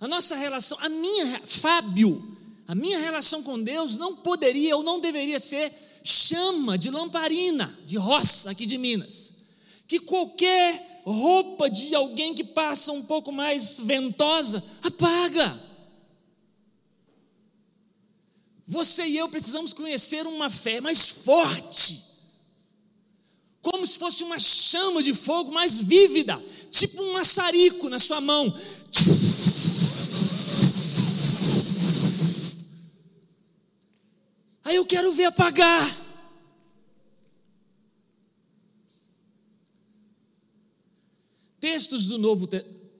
A 0.00 0.08
nossa 0.08 0.34
relação, 0.34 0.78
a 0.80 0.88
minha, 0.88 1.40
Fábio, 1.46 2.38
a 2.66 2.74
minha 2.74 2.98
relação 2.98 3.42
com 3.42 3.62
Deus 3.62 3.96
não 3.96 4.16
poderia 4.16 4.76
ou 4.76 4.82
não 4.82 5.00
deveria 5.00 5.38
ser 5.38 5.72
chama 6.02 6.78
de 6.78 6.90
lamparina, 6.90 7.78
de 7.84 7.96
roça 7.96 8.50
aqui 8.50 8.66
de 8.66 8.78
Minas, 8.78 9.34
que 9.86 10.00
qualquer 10.00 11.02
roupa 11.04 11.68
de 11.68 11.94
alguém 11.94 12.34
que 12.34 12.44
passa 12.44 12.92
um 12.92 13.02
pouco 13.02 13.32
mais 13.32 13.80
ventosa 13.80 14.62
apaga. 14.82 15.70
Você 18.66 19.04
e 19.04 19.16
eu 19.16 19.28
precisamos 19.28 19.72
conhecer 19.72 20.26
uma 20.26 20.48
fé 20.48 20.80
mais 20.80 21.08
forte, 21.08 22.00
como 23.60 23.84
se 23.84 23.98
fosse 23.98 24.22
uma 24.22 24.38
chama 24.38 25.02
de 25.02 25.12
fogo 25.12 25.50
mais 25.50 25.80
vívida, 25.80 26.40
tipo 26.70 27.02
um 27.02 27.12
maçarico 27.12 27.88
na 27.88 27.98
sua 27.98 28.20
mão. 28.20 28.46
Aí 28.46 29.99
quero 34.90 35.12
ver 35.12 35.26
apagar. 35.26 36.10
Textos 41.60 42.08
do 42.08 42.18
Novo, 42.18 42.48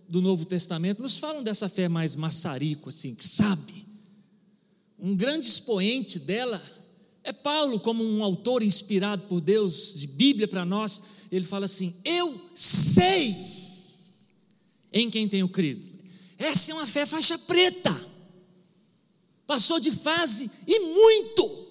do 0.08 0.22
Novo 0.22 0.44
Testamento 0.44 1.02
nos 1.02 1.18
falam 1.18 1.42
dessa 1.42 1.68
fé 1.68 1.88
mais 1.88 2.14
maçarico, 2.14 2.90
assim, 2.90 3.12
que 3.12 3.26
sabe. 3.26 3.84
Um 5.00 5.16
grande 5.16 5.48
expoente 5.48 6.20
dela 6.20 6.62
é 7.24 7.32
Paulo, 7.32 7.80
como 7.80 8.04
um 8.04 8.22
autor 8.22 8.62
inspirado 8.62 9.22
por 9.26 9.40
Deus, 9.40 9.94
de 9.96 10.06
Bíblia 10.06 10.46
para 10.46 10.64
nós. 10.64 11.02
Ele 11.32 11.44
fala 11.44 11.64
assim: 11.66 11.92
Eu 12.04 12.40
sei 12.54 13.34
em 14.92 15.10
quem 15.10 15.28
tenho 15.28 15.48
crido. 15.48 15.88
Essa 16.38 16.70
é 16.70 16.74
uma 16.74 16.86
fé 16.86 17.04
faixa 17.04 17.36
preta. 17.36 18.08
Passou 19.44 19.80
de 19.80 19.90
fase 19.90 20.48
e 20.68 20.78
muito. 20.78 21.69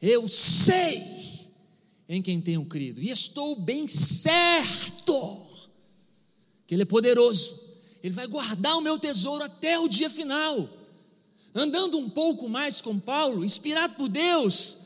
Eu 0.00 0.28
sei 0.28 1.18
em 2.08 2.22
quem 2.22 2.40
tenho 2.40 2.64
crido, 2.64 3.02
e 3.02 3.10
estou 3.10 3.56
bem 3.56 3.86
certo 3.86 5.42
que 6.66 6.74
Ele 6.74 6.82
é 6.82 6.86
poderoso, 6.86 7.60
Ele 8.02 8.14
vai 8.14 8.26
guardar 8.26 8.76
o 8.76 8.80
meu 8.80 8.98
tesouro 8.98 9.44
até 9.44 9.78
o 9.78 9.88
dia 9.88 10.08
final. 10.08 10.68
Andando 11.54 11.98
um 11.98 12.08
pouco 12.08 12.48
mais 12.48 12.80
com 12.80 12.98
Paulo, 12.98 13.44
inspirado 13.44 13.94
por 13.94 14.08
Deus, 14.08 14.78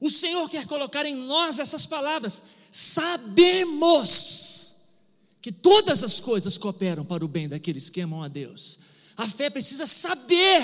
o 0.00 0.10
Senhor 0.10 0.48
quer 0.48 0.66
colocar 0.66 1.06
em 1.06 1.16
nós 1.16 1.58
essas 1.58 1.86
palavras: 1.86 2.42
sabemos 2.72 4.74
que 5.40 5.52
todas 5.52 6.02
as 6.02 6.20
coisas 6.20 6.58
cooperam 6.58 7.04
para 7.04 7.24
o 7.24 7.28
bem 7.28 7.48
daqueles 7.48 7.90
que 7.90 8.00
amam 8.00 8.22
a 8.22 8.28
Deus. 8.28 8.78
A 9.16 9.28
fé 9.28 9.50
precisa 9.50 9.86
saber 9.86 10.62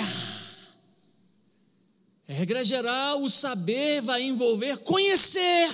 regra 2.31 2.63
geral, 2.63 3.21
o 3.21 3.29
saber 3.29 4.01
vai 4.01 4.23
envolver 4.23 4.77
conhecer. 4.79 5.69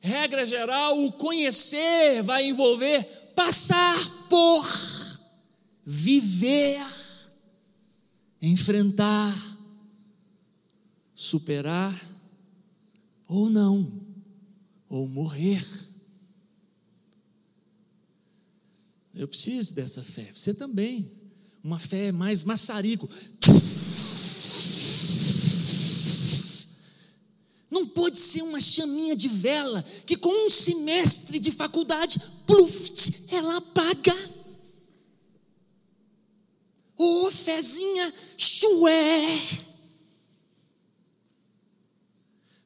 Regra 0.00 0.44
geral, 0.44 1.04
o 1.04 1.12
conhecer 1.12 2.22
vai 2.22 2.46
envolver 2.46 3.02
passar 3.34 4.28
por, 4.28 4.66
viver, 5.84 6.84
enfrentar, 8.40 9.34
superar 11.14 11.98
ou 13.28 13.48
não, 13.48 13.90
ou 14.88 15.08
morrer. 15.08 15.64
Eu 19.14 19.28
preciso 19.28 19.74
dessa 19.74 20.02
fé, 20.02 20.30
você 20.34 20.52
também. 20.52 21.10
Uma 21.62 21.78
fé 21.78 22.10
mais 22.10 22.42
maçarico 22.42 23.08
pode 27.86 28.18
ser 28.18 28.42
uma 28.42 28.60
chaminha 28.60 29.16
de 29.16 29.28
vela 29.28 29.82
que 30.06 30.16
com 30.16 30.46
um 30.46 30.50
semestre 30.50 31.38
de 31.38 31.50
faculdade, 31.50 32.20
pluft, 32.46 33.28
ela 33.30 33.56
apaga. 33.56 34.30
Ô, 36.98 37.26
oh, 37.26 37.30
fezinha, 37.30 38.14
chué. 38.36 39.42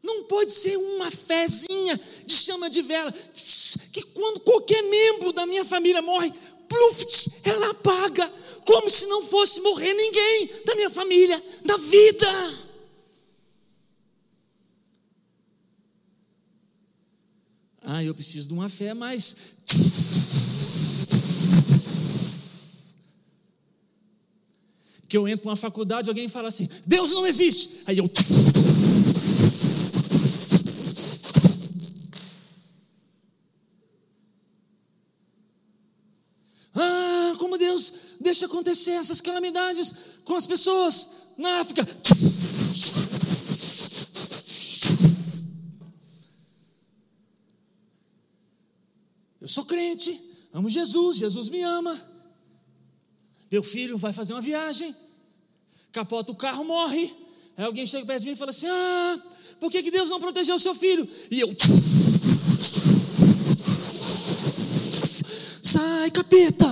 Não 0.02 0.24
pode 0.24 0.52
ser 0.52 0.76
uma 0.76 1.10
fezinha 1.10 2.00
de 2.24 2.34
chama 2.34 2.70
de 2.70 2.82
vela, 2.82 3.12
que 3.92 4.02
quando 4.02 4.40
qualquer 4.40 4.82
membro 4.82 5.32
da 5.32 5.46
minha 5.46 5.64
família 5.64 6.02
morre, 6.02 6.32
pluft, 6.68 7.40
ela 7.44 7.70
apaga, 7.70 8.32
como 8.64 8.90
se 8.90 9.06
não 9.06 9.22
fosse 9.22 9.60
morrer 9.60 9.94
ninguém 9.94 10.50
da 10.64 10.74
minha 10.76 10.90
família, 10.90 11.42
da 11.64 11.76
vida. 11.76 12.66
Ah, 17.88 17.95
eu 18.06 18.14
preciso 18.14 18.48
de 18.48 18.54
uma 18.54 18.68
fé 18.68 18.94
mais. 18.94 19.36
Que 25.08 25.16
eu 25.16 25.28
entro 25.28 25.46
numa 25.46 25.56
faculdade, 25.56 26.08
alguém 26.08 26.28
fala 26.28 26.48
assim: 26.48 26.68
Deus 26.86 27.12
não 27.12 27.26
existe. 27.26 27.82
Aí 27.86 27.98
eu. 27.98 28.10
Ah, 36.74 37.34
como 37.38 37.56
Deus 37.56 37.92
deixa 38.20 38.46
acontecer 38.46 38.92
essas 38.92 39.20
calamidades 39.20 39.94
com 40.24 40.34
as 40.34 40.46
pessoas 40.46 41.08
na 41.38 41.60
África. 41.60 41.86
Eu 49.46 49.48
sou 49.48 49.64
crente, 49.64 50.20
amo 50.52 50.68
Jesus, 50.68 51.18
Jesus 51.18 51.48
me 51.50 51.62
ama. 51.62 51.96
Meu 53.48 53.62
filho 53.62 53.96
vai 53.96 54.12
fazer 54.12 54.32
uma 54.32 54.42
viagem, 54.42 54.92
capota 55.92 56.32
o 56.32 56.34
carro, 56.34 56.64
morre. 56.64 57.14
Aí 57.56 57.64
alguém 57.64 57.86
chega 57.86 58.04
perto 58.04 58.22
de 58.22 58.26
mim 58.26 58.32
e 58.32 58.36
fala 58.36 58.50
assim: 58.50 58.66
Ah, 58.66 59.22
por 59.60 59.70
que, 59.70 59.84
que 59.84 59.90
Deus 59.92 60.10
não 60.10 60.18
protegeu 60.18 60.56
o 60.56 60.58
seu 60.58 60.74
filho? 60.74 61.08
E 61.30 61.38
eu. 61.38 61.48
Sai, 65.62 66.10
capeta! 66.10 66.66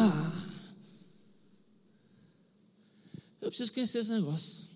Eu 3.41 3.51
preciso 3.51 3.73
conhecer 3.73 3.99
esse 3.99 4.11
negócio. 4.11 4.69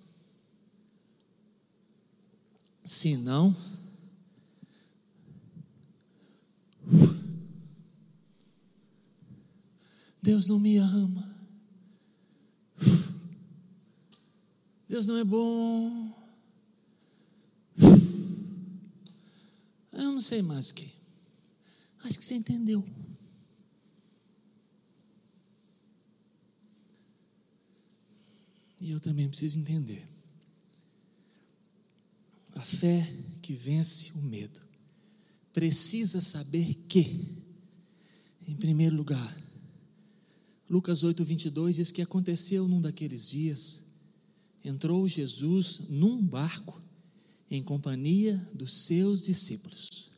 Se 2.85 3.17
não. 3.17 3.53
Deus 10.29 10.47
não 10.47 10.59
me 10.59 10.77
ama. 10.77 11.27
Deus 14.87 15.07
não 15.07 15.17
é 15.17 15.25
bom. 15.25 16.15
Eu 19.91 20.13
não 20.13 20.21
sei 20.21 20.43
mais 20.43 20.69
o 20.69 20.75
que. 20.75 20.93
Acho 22.05 22.19
que 22.19 22.25
você 22.27 22.35
entendeu. 22.35 22.87
E 28.83 28.91
eu 28.91 29.01
também 29.01 29.31
preciso 29.31 29.59
entender. 29.59 30.07
A 32.55 32.61
fé 32.61 33.01
que 33.41 33.55
vence 33.55 34.13
o 34.13 34.21
medo 34.25 34.61
precisa 35.55 36.21
saber 36.21 36.75
que, 36.87 37.35
em 38.47 38.55
primeiro 38.57 38.95
lugar, 38.95 39.48
Lucas 40.69 41.03
8, 41.03 41.25
22 41.25 41.77
diz 41.77 41.91
que 41.91 42.03
aconteceu 42.03 42.69
num 42.69 42.81
daqueles 42.81 43.31
dias, 43.31 43.85
entrou 44.63 45.09
Jesus 45.09 45.81
num 45.89 46.21
barco 46.25 46.83
em 47.51 47.63
companhia 47.63 48.37
dos 48.53 48.75
seus 48.75 49.25
discípulos. 49.25 50.11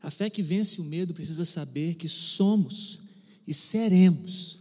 A 0.00 0.10
fé 0.10 0.30
que 0.30 0.42
vence 0.42 0.80
o 0.80 0.84
medo 0.84 1.12
precisa 1.12 1.44
saber 1.44 1.96
que 1.96 2.08
somos 2.08 3.00
e 3.46 3.52
seremos 3.52 4.60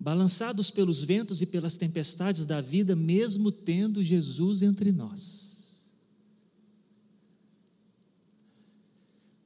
balançados 0.00 0.68
pelos 0.68 1.04
ventos 1.04 1.40
e 1.42 1.46
pelas 1.46 1.76
tempestades 1.76 2.44
da 2.44 2.60
vida, 2.60 2.96
mesmo 2.96 3.52
tendo 3.52 4.02
Jesus 4.02 4.62
entre 4.62 4.90
nós. 4.90 5.92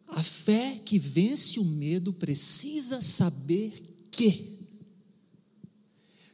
A 0.06 0.22
fé 0.22 0.80
que 0.82 0.98
vence 0.98 1.60
o 1.60 1.64
medo 1.64 2.10
precisa 2.10 3.02
saber 3.02 3.84
que 4.16 4.56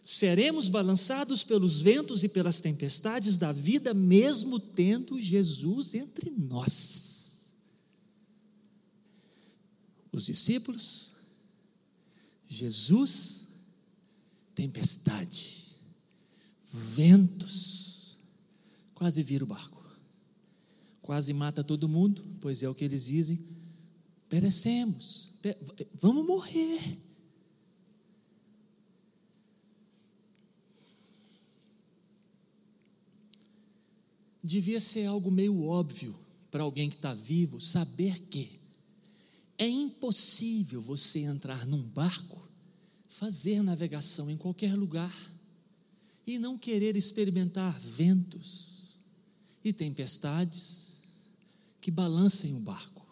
seremos 0.02 0.68
balançados 0.68 1.44
pelos 1.44 1.80
ventos 1.80 2.24
e 2.24 2.28
pelas 2.28 2.60
tempestades 2.60 3.36
da 3.36 3.52
vida, 3.52 3.94
mesmo 3.94 4.58
tendo 4.58 5.20
Jesus 5.20 5.94
entre 5.94 6.30
nós. 6.30 7.56
Os 10.10 10.26
discípulos, 10.26 11.12
Jesus, 12.46 13.48
tempestade, 14.54 15.76
ventos, 16.70 18.18
quase 18.92 19.22
vira 19.22 19.44
o 19.44 19.46
barco, 19.46 19.82
quase 21.00 21.32
mata 21.32 21.64
todo 21.64 21.88
mundo, 21.88 22.22
pois 22.40 22.62
é 22.62 22.68
o 22.68 22.74
que 22.74 22.84
eles 22.84 23.06
dizem: 23.06 23.38
perecemos, 24.28 25.30
vamos 25.94 26.26
morrer. 26.26 27.11
Devia 34.42 34.80
ser 34.80 35.06
algo 35.06 35.30
meio 35.30 35.62
óbvio 35.62 36.14
para 36.50 36.62
alguém 36.62 36.88
que 36.88 36.96
está 36.96 37.14
vivo 37.14 37.60
saber 37.60 38.18
que 38.22 38.60
é 39.58 39.68
impossível 39.68 40.82
você 40.82 41.20
entrar 41.20 41.66
num 41.66 41.82
barco, 41.82 42.48
fazer 43.08 43.62
navegação 43.62 44.28
em 44.30 44.36
qualquer 44.36 44.74
lugar 44.74 45.14
e 46.26 46.38
não 46.38 46.58
querer 46.58 46.96
experimentar 46.96 47.78
ventos 47.78 48.98
e 49.64 49.72
tempestades 49.72 51.02
que 51.80 51.90
balancem 51.90 52.54
o 52.54 52.60
barco. 52.60 53.06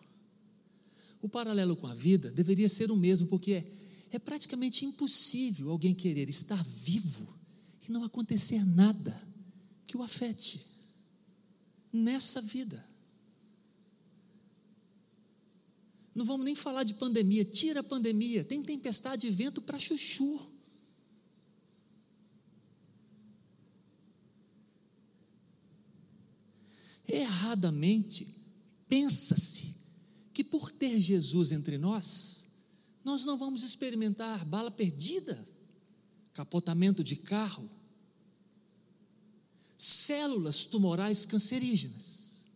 O 1.22 1.28
paralelo 1.28 1.76
com 1.76 1.86
a 1.86 1.94
vida 1.94 2.30
deveria 2.32 2.68
ser 2.68 2.90
o 2.90 2.96
mesmo, 2.96 3.26
porque 3.28 3.52
é, 3.52 3.70
é 4.12 4.18
praticamente 4.18 4.84
impossível 4.84 5.70
alguém 5.70 5.94
querer 5.94 6.28
estar 6.28 6.62
vivo 6.64 7.28
e 7.86 7.92
não 7.92 8.02
acontecer 8.02 8.64
nada 8.64 9.16
que 9.86 9.96
o 9.96 10.02
afete 10.02 10.70
nessa 11.92 12.40
vida. 12.40 12.84
Não 16.14 16.24
vamos 16.24 16.44
nem 16.44 16.54
falar 16.54 16.84
de 16.84 16.94
pandemia, 16.94 17.44
tira 17.44 17.80
a 17.80 17.84
pandemia, 17.84 18.44
tem 18.44 18.62
tempestade 18.62 19.26
e 19.26 19.30
vento 19.30 19.62
para 19.62 19.78
chuchu. 19.78 20.50
Erradamente, 27.06 28.34
pensa-se 28.88 29.76
que 30.32 30.44
por 30.44 30.70
ter 30.70 31.00
Jesus 31.00 31.52
entre 31.52 31.76
nós, 31.76 32.50
nós 33.04 33.24
não 33.24 33.36
vamos 33.36 33.62
experimentar 33.62 34.44
bala 34.44 34.70
perdida, 34.70 35.42
capotamento 36.32 37.02
de 37.02 37.16
carro, 37.16 37.68
células 39.80 40.66
tumorais 40.66 41.24
cancerígenas. 41.24 42.46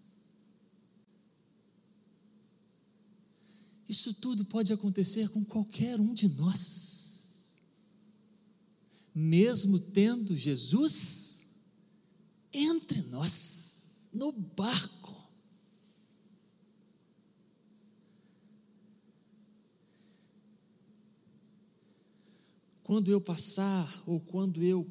Isso 3.88 4.12
tudo 4.12 4.44
pode 4.44 4.74
acontecer 4.74 5.30
com 5.30 5.42
qualquer 5.42 5.98
um 5.98 6.12
de 6.12 6.28
nós, 6.28 7.62
mesmo 9.14 9.78
tendo 9.78 10.36
Jesus 10.36 11.46
entre 12.52 13.00
nós, 13.04 14.06
no 14.12 14.30
barco. 14.30 15.24
Quando 22.82 23.10
eu 23.10 23.18
passar, 23.18 24.02
ou 24.06 24.20
quando 24.20 24.62
eu 24.62 24.84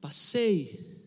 passei 0.00 1.00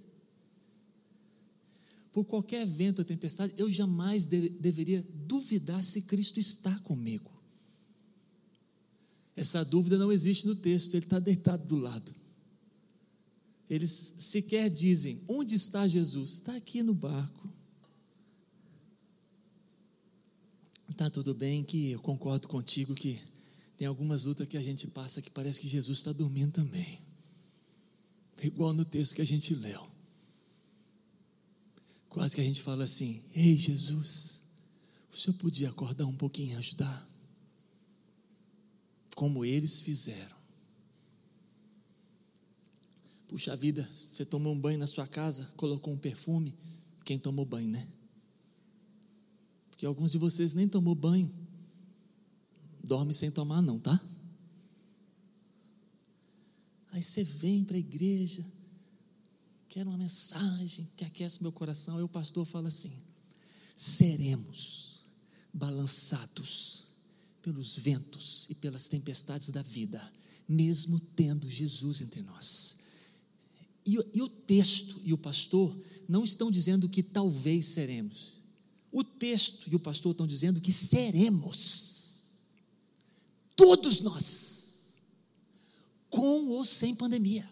por 2.14 2.26
qualquer 2.26 2.66
vento 2.68 3.00
ou 3.00 3.06
tempestade, 3.06 3.54
eu 3.58 3.70
jamais 3.70 4.26
de, 4.26 4.50
deveria 4.50 5.04
duvidar 5.26 5.84
se 5.84 6.04
Cristo 6.04 6.40
está 6.40 6.78
comigo. 6.82 7.32
Essa 9.36 9.66
dúvida 9.66 9.98
não 9.98 10.12
existe 10.12 10.46
no 10.46 10.56
texto, 10.56 10.94
ele 10.94 11.06
está 11.06 11.18
deitado 11.18 11.66
do 11.66 11.76
lado. 11.76 12.14
eles 13.68 14.14
sequer 14.20 14.70
dizem: 14.70 15.20
onde 15.28 15.56
está 15.56 15.88
Jesus? 15.88 16.34
Está 16.34 16.56
aqui 16.56 16.84
no 16.84 16.94
barco. 16.94 17.52
Está 20.88 21.10
tudo 21.10 21.34
bem 21.34 21.64
que 21.64 21.90
eu 21.90 22.00
concordo 22.00 22.48
contigo 22.48 22.94
que 22.94 23.20
tem 23.76 23.88
algumas 23.88 24.26
lutas 24.26 24.48
que 24.48 24.56
a 24.56 24.62
gente 24.62 24.86
passa 24.88 25.24
que 25.24 25.32
parece 25.32 25.60
que 25.60 25.68
Jesus 25.68 25.98
está 25.98 26.12
dormindo 26.12 26.52
também. 26.52 27.00
Igual 28.42 28.74
no 28.74 28.84
texto 28.84 29.16
que 29.16 29.22
a 29.22 29.26
gente 29.26 29.54
leu. 29.56 29.88
Quase 32.10 32.36
que 32.36 32.42
a 32.42 32.44
gente 32.44 32.62
fala 32.62 32.84
assim: 32.84 33.24
Ei 33.36 33.58
Jesus, 33.58 34.42
o 35.12 35.16
senhor 35.16 35.36
podia 35.38 35.70
acordar 35.70 36.06
um 36.06 36.16
pouquinho 36.16 36.54
e 36.54 36.56
ajudar? 36.56 37.08
Como 39.16 39.44
eles 39.44 39.82
fizeram. 39.82 40.36
Puxa 43.28 43.56
vida, 43.56 43.90
você 43.92 44.24
tomou 44.24 44.54
um 44.54 44.60
banho 44.60 44.78
na 44.78 44.86
sua 44.86 45.08
casa, 45.08 45.52
colocou 45.58 45.92
um 45.94 45.98
perfume. 45.98 46.54
Quem 47.04 47.18
tomou 47.18 47.46
banho, 47.46 47.68
né? 47.68 47.88
Porque 49.72 49.88
alguns 49.88 50.12
de 50.12 50.20
vocês 50.20 50.54
nem 50.54 50.68
tomou 50.68 50.94
banho. 50.94 51.32
Dorme 52.84 53.14
sem 53.14 53.32
tomar, 53.32 53.62
não, 53.62 53.80
tá? 53.80 54.00
Aí 56.94 57.02
você 57.02 57.24
vem 57.24 57.64
para 57.64 57.76
a 57.76 57.80
igreja, 57.80 58.46
quer 59.68 59.86
uma 59.88 59.98
mensagem 59.98 60.88
que 60.96 61.04
aquece 61.04 61.42
meu 61.42 61.52
coração. 61.52 61.98
Aí 61.98 62.04
o 62.04 62.08
pastor 62.08 62.46
fala 62.46 62.68
assim: 62.68 62.94
seremos 63.76 65.02
balançados 65.52 66.86
pelos 67.42 67.76
ventos 67.76 68.46
e 68.52 68.56
pelas 68.56 68.88
tempestades 68.88 69.50
da 69.50 69.64
vida, 69.64 70.00
mesmo 70.48 71.00
tendo 71.16 71.50
Jesus 71.50 72.00
entre 72.00 72.22
nós. 72.22 72.78
E, 73.88 73.98
e, 74.14 74.22
o 74.22 74.30
texto 74.30 75.02
e 75.04 75.12
o 75.14 75.18
pastor 75.18 75.76
não 76.08 76.24
estão 76.24 76.52
dizendo 76.52 76.88
que 76.88 77.02
talvez 77.02 77.66
seremos. 77.66 78.44
O 78.92 79.04
texto 79.04 79.68
e 79.68 79.76
o 79.76 79.80
pastor 79.80 80.12
estão 80.12 80.28
dizendo 80.28 80.62
que 80.62 80.72
seremos. 80.72 82.44
Todos 83.56 84.02
nós. 84.02 84.73
Com 86.14 86.50
ou 86.50 86.64
sem 86.64 86.94
pandemia. 86.94 87.44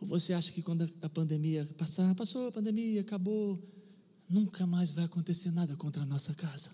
Ou 0.00 0.06
você 0.06 0.32
acha 0.32 0.50
que 0.50 0.62
quando 0.62 0.90
a 1.02 1.08
pandemia 1.10 1.66
passar, 1.76 2.14
passou 2.14 2.48
a 2.48 2.52
pandemia, 2.52 3.02
acabou, 3.02 3.62
nunca 4.30 4.66
mais 4.66 4.92
vai 4.92 5.04
acontecer 5.04 5.50
nada 5.50 5.76
contra 5.76 6.04
a 6.04 6.06
nossa 6.06 6.32
casa? 6.32 6.72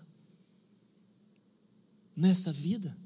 Nessa 2.15 2.53
vida? 2.53 2.97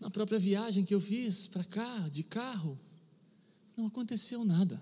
Na 0.00 0.08
própria 0.08 0.38
viagem 0.38 0.84
que 0.84 0.94
eu 0.94 1.00
fiz 1.00 1.48
para 1.48 1.64
cá, 1.64 2.08
de 2.08 2.22
carro, 2.22 2.78
não 3.76 3.86
aconteceu 3.86 4.44
nada. 4.44 4.80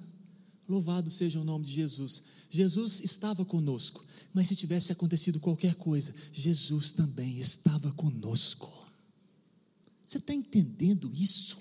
Louvado 0.68 1.08
seja 1.08 1.40
o 1.40 1.44
nome 1.44 1.64
de 1.64 1.72
Jesus. 1.72 2.22
Jesus 2.50 3.00
estava 3.00 3.42
conosco, 3.42 4.04
mas 4.36 4.48
se 4.48 4.54
tivesse 4.54 4.92
acontecido 4.92 5.40
qualquer 5.40 5.76
coisa, 5.76 6.14
Jesus 6.30 6.92
também 6.92 7.40
estava 7.40 7.90
conosco. 7.92 8.70
Você 10.04 10.18
está 10.18 10.34
entendendo 10.34 11.10
isso? 11.14 11.58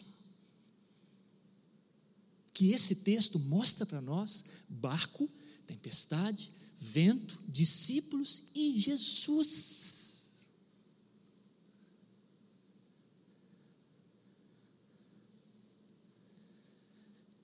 Que 2.52 2.74
esse 2.74 2.98
texto 2.98 3.40
mostra 3.40 3.86
para 3.86 4.02
nós 4.02 4.44
barco, 4.68 5.30
tempestade, 5.66 6.52
vento, 6.78 7.42
discípulos 7.48 8.44
e 8.54 8.78
Jesus. 8.78 10.50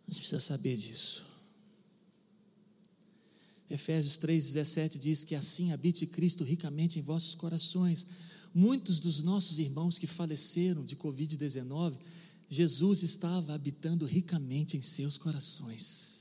A 0.09 0.11
gente 0.11 0.19
precisa 0.19 0.41
saber 0.41 0.75
disso. 0.75 1.30
Efésios 3.71 4.17
3,17 4.17 4.97
diz 4.97 5.23
que 5.23 5.33
assim 5.33 5.71
habite 5.71 6.05
Cristo 6.05 6.43
ricamente 6.43 6.99
em 6.99 7.01
vossos 7.01 7.33
corações. 7.33 8.05
Muitos 8.53 8.99
dos 8.99 9.23
nossos 9.23 9.59
irmãos 9.59 9.97
que 9.97 10.05
faleceram 10.05 10.83
de 10.83 10.95
Covid-19, 10.95 11.97
Jesus 12.49 13.01
estava 13.01 13.53
habitando 13.53 14.05
ricamente 14.05 14.75
em 14.75 14.81
seus 14.81 15.17
corações. 15.17 16.19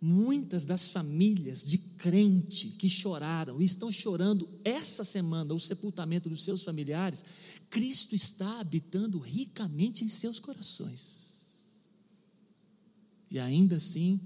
Muitas 0.00 0.64
das 0.64 0.88
famílias 0.88 1.64
de 1.64 1.78
crente 1.78 2.68
que 2.70 2.88
choraram 2.88 3.60
e 3.60 3.64
estão 3.64 3.90
chorando 3.90 4.48
essa 4.64 5.04
semana 5.04 5.54
o 5.54 5.60
sepultamento 5.60 6.28
dos 6.28 6.44
seus 6.44 6.62
familiares, 6.62 7.24
Cristo 7.70 8.14
está 8.14 8.60
habitando 8.60 9.18
ricamente 9.18 10.04
em 10.04 10.08
seus 10.08 10.38
corações 10.40 11.28
e 13.30 13.38
ainda 13.38 13.76
assim 13.76 14.20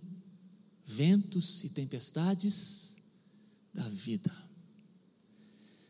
ventos 0.93 1.65
e 1.65 1.71
tempestades 1.71 2.99
da 3.73 3.89
vida. 3.89 4.33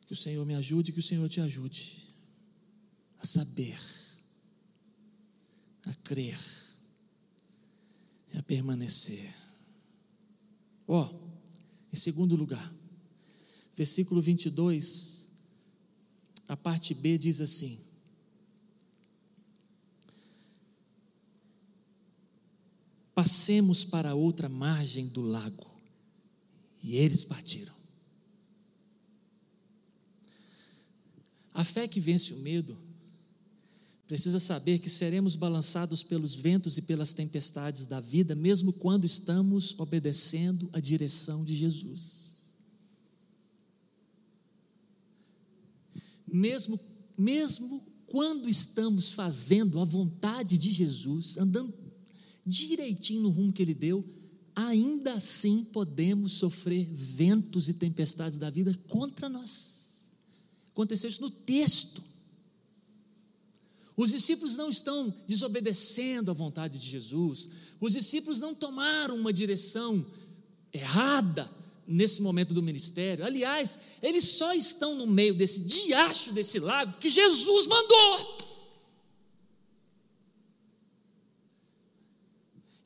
Que 0.06 0.12
o 0.12 0.16
Senhor 0.16 0.44
me 0.46 0.54
ajude, 0.54 0.92
que 0.92 1.00
o 1.00 1.02
Senhor 1.02 1.28
te 1.28 1.40
ajude 1.40 2.14
a 3.18 3.26
saber, 3.26 3.78
a 5.86 5.94
crer 5.94 6.38
e 8.32 8.38
a 8.38 8.42
permanecer. 8.42 9.32
Ó, 10.86 11.04
oh, 11.04 11.32
em 11.92 11.96
segundo 11.96 12.36
lugar, 12.36 12.72
versículo 13.76 14.20
22, 14.20 15.28
a 16.48 16.56
parte 16.56 16.94
B 16.94 17.18
diz 17.18 17.40
assim: 17.40 17.78
passemos 23.14 23.84
para 23.84 24.14
outra 24.14 24.48
margem 24.48 25.06
do 25.06 25.20
lago. 25.20 25.70
E 26.82 26.96
eles 26.96 27.24
partiram. 27.24 27.74
A 31.54 31.64
fé 31.64 31.86
que 31.86 32.00
vence 32.00 32.32
o 32.32 32.38
medo 32.38 32.76
precisa 34.06 34.40
saber 34.40 34.78
que 34.78 34.90
seremos 34.90 35.34
balançados 35.34 36.02
pelos 36.02 36.34
ventos 36.34 36.76
e 36.76 36.82
pelas 36.82 37.12
tempestades 37.12 37.86
da 37.86 38.00
vida, 38.00 38.34
mesmo 38.34 38.72
quando 38.72 39.04
estamos 39.04 39.78
obedecendo 39.78 40.68
a 40.72 40.80
direção 40.80 41.44
de 41.44 41.54
Jesus. 41.54 42.54
Mesmo, 46.26 46.80
mesmo 47.16 47.82
quando 48.06 48.48
estamos 48.48 49.12
fazendo 49.12 49.78
a 49.78 49.84
vontade 49.84 50.58
de 50.58 50.70
Jesus, 50.70 51.36
andando 51.38 51.81
direitinho 52.46 53.22
no 53.22 53.30
rumo 53.30 53.52
que 53.52 53.62
ele 53.62 53.74
deu, 53.74 54.04
ainda 54.54 55.14
assim 55.14 55.64
podemos 55.64 56.32
sofrer 56.32 56.86
ventos 56.92 57.68
e 57.68 57.74
tempestades 57.74 58.38
da 58.38 58.50
vida 58.50 58.78
contra 58.88 59.28
nós. 59.28 60.10
Aconteceu 60.68 61.08
isso 61.08 61.20
no 61.20 61.30
texto. 61.30 62.02
Os 63.96 64.10
discípulos 64.10 64.56
não 64.56 64.70
estão 64.70 65.14
desobedecendo 65.26 66.30
à 66.30 66.34
vontade 66.34 66.78
de 66.78 66.88
Jesus, 66.88 67.48
os 67.80 67.92
discípulos 67.92 68.40
não 68.40 68.54
tomaram 68.54 69.16
uma 69.16 69.32
direção 69.32 70.04
errada 70.72 71.50
nesse 71.86 72.22
momento 72.22 72.54
do 72.54 72.62
ministério. 72.62 73.24
Aliás, 73.24 73.78
eles 74.02 74.24
só 74.24 74.52
estão 74.54 74.94
no 74.94 75.06
meio 75.06 75.34
desse 75.34 75.60
diacho 75.60 76.32
desse 76.32 76.58
lago 76.58 76.96
que 76.98 77.10
Jesus 77.10 77.66
mandou. 77.66 78.41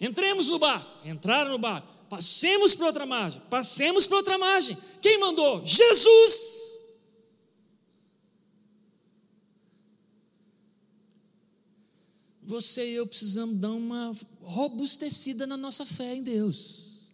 Entremos 0.01 0.49
no 0.49 0.59
barco, 0.59 1.09
entraram 1.09 1.53
no 1.53 1.59
barco, 1.59 1.89
passemos 2.09 2.75
para 2.75 2.87
outra 2.87 3.07
margem, 3.07 3.41
passemos 3.49 4.07
para 4.07 4.19
outra 4.19 4.39
margem. 4.39 4.77
Quem 5.01 5.19
mandou? 5.19 5.65
Jesus. 5.65 6.77
Você 12.43 12.93
e 12.93 12.95
eu 12.95 13.07
precisamos 13.07 13.57
dar 13.57 13.73
uma 13.73 14.13
robustecida 14.43 15.47
na 15.47 15.57
nossa 15.57 15.85
fé 15.85 16.15
em 16.15 16.23
Deus. 16.23 17.11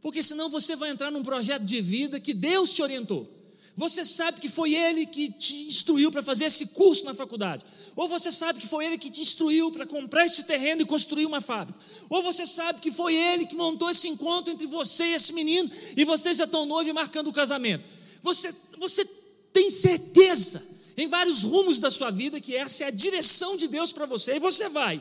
Porque 0.00 0.22
senão 0.22 0.48
você 0.48 0.76
vai 0.76 0.90
entrar 0.90 1.10
num 1.10 1.22
projeto 1.22 1.64
de 1.64 1.82
vida 1.82 2.20
que 2.20 2.32
Deus 2.32 2.72
te 2.72 2.82
orientou. 2.82 3.37
Você 3.78 4.04
sabe 4.04 4.40
que 4.40 4.48
foi 4.48 4.74
ele 4.74 5.06
que 5.06 5.30
te 5.30 5.54
instruiu 5.68 6.10
para 6.10 6.20
fazer 6.20 6.46
esse 6.46 6.66
curso 6.66 7.04
na 7.04 7.14
faculdade. 7.14 7.64
Ou 7.94 8.08
você 8.08 8.32
sabe 8.32 8.58
que 8.58 8.66
foi 8.66 8.84
ele 8.84 8.98
que 8.98 9.08
te 9.08 9.20
instruiu 9.20 9.70
para 9.70 9.86
comprar 9.86 10.26
esse 10.26 10.42
terreno 10.42 10.82
e 10.82 10.84
construir 10.84 11.26
uma 11.26 11.40
fábrica. 11.40 11.78
Ou 12.10 12.20
você 12.20 12.44
sabe 12.44 12.80
que 12.80 12.90
foi 12.90 13.14
ele 13.14 13.46
que 13.46 13.54
montou 13.54 13.88
esse 13.88 14.08
encontro 14.08 14.52
entre 14.52 14.66
você 14.66 15.04
e 15.04 15.14
esse 15.14 15.32
menino 15.32 15.70
e 15.96 16.04
vocês 16.04 16.38
já 16.38 16.42
estão 16.42 16.66
noivos 16.66 16.90
e 16.90 16.92
marcando 16.92 17.28
o 17.28 17.32
casamento. 17.32 17.84
Você, 18.20 18.52
você 18.78 19.04
tem 19.52 19.70
certeza 19.70 20.60
em 20.96 21.06
vários 21.06 21.44
rumos 21.44 21.78
da 21.78 21.88
sua 21.88 22.10
vida 22.10 22.40
que 22.40 22.56
essa 22.56 22.82
é 22.82 22.88
a 22.88 22.90
direção 22.90 23.56
de 23.56 23.68
Deus 23.68 23.92
para 23.92 24.06
você. 24.06 24.34
E 24.34 24.40
você 24.40 24.68
vai. 24.68 25.00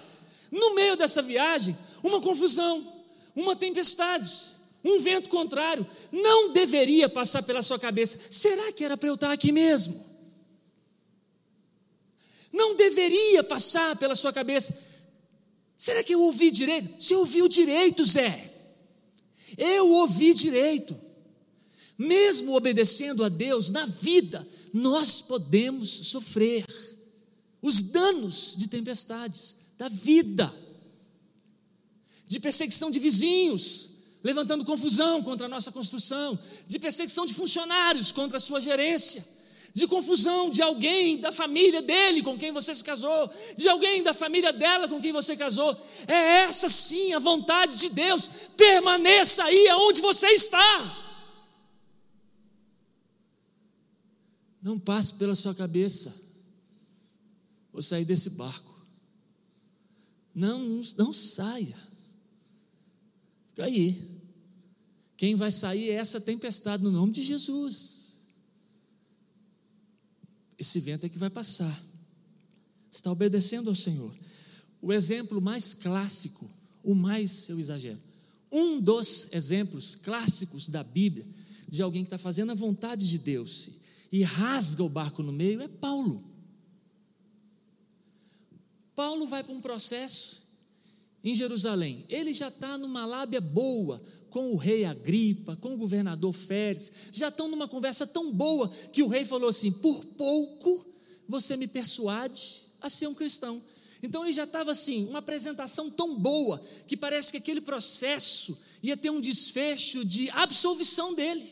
No 0.52 0.76
meio 0.76 0.96
dessa 0.96 1.24
viagem, 1.24 1.76
uma 2.04 2.22
confusão, 2.22 2.86
uma 3.36 3.56
tempestade 3.56 4.57
um 4.84 5.00
vento 5.00 5.30
contrário, 5.30 5.86
não 6.12 6.54
deveria 6.54 7.10
passar 7.10 7.44
pela 7.44 7.62
sua 7.62 7.80
cabeça: 7.80 8.18
será 8.30 8.72
que 8.72 8.84
era 8.84 8.98
para 8.98 9.10
eu 9.10 9.16
estar 9.16 9.32
aqui 9.32 9.52
mesmo? 9.52 10.06
Não 12.54 12.76
deveria 12.76 13.44
passar 13.44 13.96
pela 13.98 14.16
sua 14.16 14.32
cabeça: 14.32 14.78
será 15.76 16.04
que 16.04 16.14
eu 16.14 16.22
ouvi 16.22 16.52
direito? 16.52 17.02
Você 17.02 17.16
ouviu 17.16 17.48
direito, 17.48 18.06
Zé. 18.06 18.54
Eu 19.58 19.90
ouvi 19.90 20.34
direito. 20.34 20.96
Mesmo 21.98 22.56
obedecendo 22.56 23.24
a 23.24 23.30
Deus 23.30 23.72
na 23.72 23.86
vida, 23.86 24.48
nós 24.72 25.20
podemos 25.22 25.90
sofrer 25.90 26.66
os 27.62 27.82
danos 27.82 28.54
de 28.56 28.68
tempestades 28.68 29.56
da 29.78 29.90
vida, 29.90 30.54
de 32.28 32.40
perseguição 32.40 32.92
de 32.92 33.00
vizinhos, 33.00 33.97
levantando 34.28 34.66
confusão 34.66 35.24
contra 35.24 35.46
a 35.46 35.50
nossa 35.50 35.72
construção, 35.72 36.38
de 36.68 36.78
perseguição 36.78 37.26
de 37.26 37.34
funcionários 37.34 38.12
contra 38.12 38.36
a 38.36 38.42
sua 38.42 38.60
gerência, 38.60 39.26
de 39.74 39.88
confusão 39.88 40.50
de 40.50 40.62
alguém 40.62 41.18
da 41.18 41.32
família 41.32 41.82
dele 41.82 42.22
com 42.22 42.38
quem 42.38 42.52
você 42.52 42.76
se 42.76 42.84
casou, 42.84 43.32
de 43.56 43.70
alguém 43.70 44.04
da 44.04 44.14
família 44.14 44.52
dela 44.52 44.90
com 44.90 45.00
quem 45.00 45.14
você 45.14 45.38
casou. 45.38 45.74
É 46.06 46.42
essa 46.42 46.68
sim 46.68 47.14
a 47.14 47.20
vontade 47.20 47.78
de 47.78 47.88
Deus. 47.88 48.30
Permaneça 48.58 49.46
aí 49.46 49.70
aonde 49.70 50.02
você 50.02 50.28
está. 50.28 51.04
Não 54.62 54.78
passe 54.78 55.14
pela 55.14 55.36
sua 55.36 55.56
cabeça. 55.56 56.14
Vou 57.72 57.82
sair 57.82 58.04
desse 58.04 58.32
barco. 58.32 58.76
Não, 60.36 60.60
não 60.98 61.14
saia. 61.14 61.78
Fica 63.52 63.64
aí. 63.64 64.17
Quem 65.18 65.36
vai 65.36 65.50
sair 65.50 65.90
é 65.90 65.94
essa 65.94 66.22
tempestade 66.22 66.84
no 66.84 66.92
nome 66.92 67.12
de 67.12 67.24
Jesus. 67.24 68.28
Esse 70.60 70.80
vento 70.80 71.08
é 71.08 71.10
que 71.10 71.18
vai 71.18 71.30
passar. 71.30 71.84
Está 72.92 73.12
obedecendo 73.12 73.70
ao 73.70 73.76
Senhor. 73.76 74.16
O 74.80 74.94
exemplo 74.94 75.42
mais 75.42 75.74
clássico, 75.74 76.50
o 76.84 76.94
mais 76.94 77.50
eu 77.50 77.60
exagero, 77.60 78.00
um 78.52 78.80
dos 78.80 79.34
exemplos 79.34 79.96
clássicos 79.96 80.70
da 80.70 80.84
Bíblia 80.84 81.26
de 81.68 81.82
alguém 81.82 82.04
que 82.04 82.08
está 82.08 82.18
fazendo 82.18 82.52
a 82.52 82.56
vontade 82.56 83.10
de 83.10 83.18
Deus 83.18 83.72
e 84.12 84.24
rasga 84.24 84.84
o 84.84 84.90
barco 84.90 85.22
no 85.24 85.34
meio 85.34 85.62
é 85.62 85.68
Paulo. 85.68 86.24
Paulo 88.96 89.28
vai 89.28 89.44
para 89.44 89.54
um 89.54 89.62
processo 89.62 90.48
em 91.24 91.36
Jerusalém. 91.36 92.06
Ele 92.08 92.34
já 92.34 92.48
está 92.48 92.78
numa 92.78 93.06
lábia 93.06 93.42
boa 93.42 94.02
com 94.30 94.52
o 94.52 94.58
rei 94.58 94.86
Agripa, 94.86 95.56
com 95.58 95.74
o 95.74 95.78
governador 95.78 96.34
Félix. 96.34 96.92
Já 97.12 97.30
estão 97.30 97.48
numa 97.48 97.68
conversa 97.68 98.06
tão 98.06 98.32
boa 98.32 98.70
que 98.92 99.04
o 99.04 99.08
rei 99.08 99.26
falou 99.26 99.50
assim: 99.50 99.72
por 99.72 100.06
pouco 100.06 100.86
você 101.28 101.58
me 101.58 101.68
persuade 101.68 102.68
a 102.82 102.90
ser 102.90 103.08
um 103.08 103.14
cristão. 103.14 103.62
Então 104.02 104.24
ele 104.24 104.34
já 104.34 104.44
estava 104.44 104.72
assim, 104.72 105.08
uma 105.08 105.20
apresentação 105.20 105.90
tão 105.90 106.16
boa 106.16 106.62
que 106.86 106.96
parece 106.96 107.32
que 107.32 107.38
aquele 107.38 107.62
processo 107.62 108.58
ia 108.84 108.96
ter 108.96 109.10
um 109.10 109.20
desfecho 109.20 110.06
de 110.06 110.30
absolvição 110.32 111.14
dele. 111.14 111.44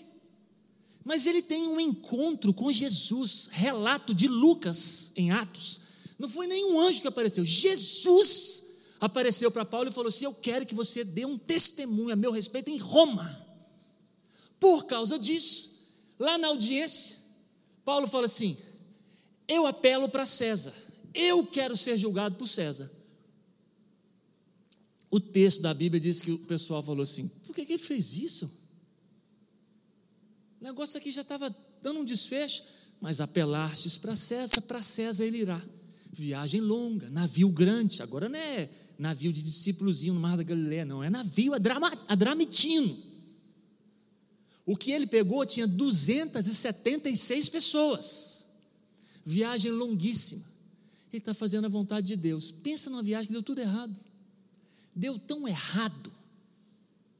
Mas 1.03 1.25
ele 1.25 1.41
tem 1.41 1.67
um 1.67 1.79
encontro 1.79 2.53
com 2.53 2.71
Jesus, 2.71 3.49
relato 3.51 4.13
de 4.13 4.27
Lucas 4.27 5.11
em 5.15 5.31
Atos. 5.31 5.79
Não 6.17 6.29
foi 6.29 6.47
nenhum 6.47 6.79
anjo 6.79 7.01
que 7.01 7.07
apareceu, 7.07 7.43
Jesus 7.43 8.64
apareceu 9.05 9.51
para 9.51 9.65
Paulo 9.65 9.89
e 9.89 9.93
falou 9.93 10.09
assim: 10.09 10.25
Eu 10.25 10.33
quero 10.33 10.65
que 10.65 10.75
você 10.75 11.03
dê 11.03 11.25
um 11.25 11.37
testemunho 11.37 12.11
a 12.11 12.15
meu 12.15 12.31
respeito 12.31 12.69
em 12.69 12.77
Roma. 12.77 13.45
Por 14.59 14.85
causa 14.85 15.19
disso, 15.19 15.87
lá 16.19 16.37
na 16.37 16.47
audiência, 16.47 17.17
Paulo 17.83 18.07
fala 18.07 18.25
assim: 18.25 18.57
Eu 19.47 19.65
apelo 19.65 20.09
para 20.09 20.25
César, 20.25 20.73
eu 21.13 21.45
quero 21.45 21.77
ser 21.77 21.97
julgado 21.97 22.35
por 22.35 22.47
César. 22.47 22.91
O 25.09 25.19
texto 25.19 25.61
da 25.61 25.73
Bíblia 25.73 25.99
diz 25.99 26.21
que 26.21 26.31
o 26.31 26.39
pessoal 26.39 26.83
falou 26.83 27.03
assim: 27.03 27.27
Por 27.45 27.55
que, 27.55 27.65
que 27.65 27.73
ele 27.73 27.83
fez 27.83 28.13
isso? 28.13 28.51
O 30.59 30.63
negócio 30.63 30.97
aqui 30.97 31.11
já 31.11 31.21
estava 31.21 31.55
dando 31.81 31.99
um 31.99 32.05
desfecho, 32.05 32.63
mas 32.99 33.21
apelastes 33.21 33.97
para 33.97 34.15
César, 34.15 34.61
para 34.61 34.81
César 34.81 35.23
ele 35.23 35.37
irá. 35.37 35.61
Viagem 36.17 36.62
longa, 36.62 37.10
navio 37.10 37.49
grande, 37.49 38.01
agora 38.01 38.30
não 38.30 38.39
é 38.39 38.69
navio 38.97 39.34
de 39.34 39.41
discípulozinho 39.41 40.13
no 40.13 40.19
Mar 40.19 40.38
da 40.38 40.43
Galileia, 40.43 40.86
não, 40.86 41.04
é 41.04 41.10
navio 41.10 41.51
adramitino. 42.08 42.97
O 44.65 44.78
que 44.78 44.91
ele 44.91 45.06
pegou 45.06 45.45
tinha 45.45 45.67
276 45.67 47.49
pessoas. 47.49 48.45
Viagem 49.25 49.71
longuíssima. 49.71 50.41
Ele 51.12 51.19
está 51.19 51.34
fazendo 51.34 51.65
a 51.65 51.69
vontade 51.69 52.08
de 52.08 52.15
Deus. 52.15 52.49
Pensa 52.49 52.89
numa 52.89 53.04
viagem 53.04 53.28
que 53.28 53.34
deu 53.34 53.43
tudo 53.43 53.60
errado. 53.60 53.99
Deu 54.95 55.19
tão 55.19 55.45
errado 55.47 56.12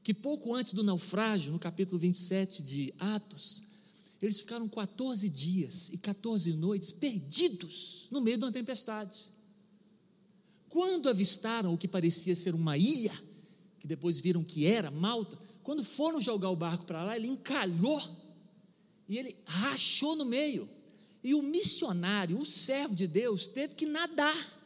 que 0.02 0.14
pouco 0.14 0.54
antes 0.54 0.72
do 0.72 0.82
naufrágio, 0.82 1.52
no 1.52 1.58
capítulo 1.58 1.98
27 1.98 2.62
de 2.62 2.94
Atos, 2.98 3.75
eles 4.20 4.40
ficaram 4.40 4.68
14 4.68 5.28
dias 5.28 5.90
e 5.90 5.98
14 5.98 6.52
noites 6.54 6.92
perdidos 6.92 8.08
no 8.10 8.20
meio 8.20 8.38
de 8.38 8.44
uma 8.44 8.52
tempestade. 8.52 9.30
Quando 10.68 11.08
avistaram 11.08 11.74
o 11.74 11.78
que 11.78 11.86
parecia 11.86 12.34
ser 12.34 12.54
uma 12.54 12.76
ilha, 12.76 13.12
que 13.78 13.86
depois 13.86 14.18
viram 14.18 14.42
que 14.42 14.66
era 14.66 14.90
Malta, 14.90 15.38
quando 15.62 15.84
foram 15.84 16.20
jogar 16.20 16.50
o 16.50 16.56
barco 16.56 16.84
para 16.84 17.02
lá, 17.02 17.16
ele 17.16 17.28
encalhou 17.28 18.02
e 19.08 19.18
ele 19.18 19.36
rachou 19.44 20.16
no 20.16 20.24
meio. 20.24 20.68
E 21.22 21.34
o 21.34 21.42
missionário, 21.42 22.38
o 22.38 22.46
servo 22.46 22.94
de 22.94 23.06
Deus, 23.06 23.48
teve 23.48 23.74
que 23.74 23.86
nadar 23.86 24.56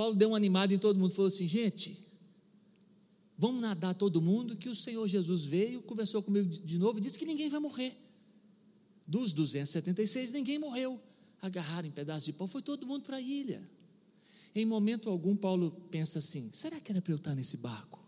Paulo 0.00 0.14
deu 0.14 0.30
uma 0.30 0.36
animada 0.38 0.72
em 0.72 0.78
todo 0.78 0.98
mundo, 0.98 1.12
falou 1.12 1.28
assim: 1.28 1.46
gente, 1.46 1.98
vamos 3.40 3.62
nadar 3.62 3.94
todo 3.94 4.20
mundo, 4.20 4.54
que 4.54 4.68
o 4.68 4.74
Senhor 4.74 5.08
Jesus 5.08 5.44
veio, 5.44 5.80
conversou 5.80 6.22
comigo 6.22 6.46
de 6.46 6.78
novo 6.78 6.98
e 6.98 7.00
disse 7.00 7.18
que 7.18 7.24
ninguém 7.24 7.48
vai 7.48 7.58
morrer. 7.58 7.96
Dos 9.06 9.32
276, 9.32 10.32
ninguém 10.32 10.58
morreu. 10.58 11.00
Agarraram 11.40 11.88
em 11.88 11.90
pedaços 11.90 12.26
de 12.26 12.34
pau, 12.34 12.46
foi 12.46 12.60
todo 12.60 12.86
mundo 12.86 13.04
para 13.04 13.16
a 13.16 13.20
ilha. 13.20 13.66
Em 14.54 14.66
momento 14.66 15.08
algum, 15.08 15.34
Paulo 15.34 15.70
pensa 15.90 16.18
assim: 16.18 16.50
será 16.52 16.78
que 16.78 16.92
era 16.92 17.00
para 17.00 17.14
eu 17.14 17.16
estar 17.16 17.34
nesse 17.34 17.56
barco? 17.56 17.98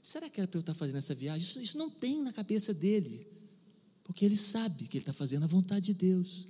Será 0.00 0.30
que 0.30 0.40
era 0.40 0.48
para 0.48 0.56
eu 0.56 0.60
estar 0.60 0.72
fazendo 0.72 0.96
essa 0.96 1.14
viagem? 1.14 1.46
Isso, 1.46 1.60
isso 1.60 1.76
não 1.76 1.90
tem 1.90 2.22
na 2.22 2.32
cabeça 2.32 2.72
dele, 2.72 3.26
porque 4.02 4.24
ele 4.24 4.36
sabe 4.36 4.86
que 4.88 4.96
ele 4.96 5.02
está 5.02 5.12
fazendo 5.12 5.42
a 5.42 5.46
vontade 5.46 5.92
de 5.92 5.94
Deus 5.94 6.48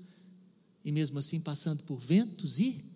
e 0.84 0.92
mesmo 0.92 1.18
assim 1.18 1.40
passando 1.40 1.82
por 1.82 1.98
ventos 1.98 2.60
e 2.60 2.95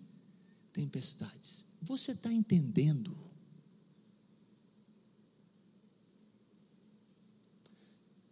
tempestades. 0.71 1.67
Você 1.81 2.11
está 2.11 2.31
entendendo? 2.31 3.15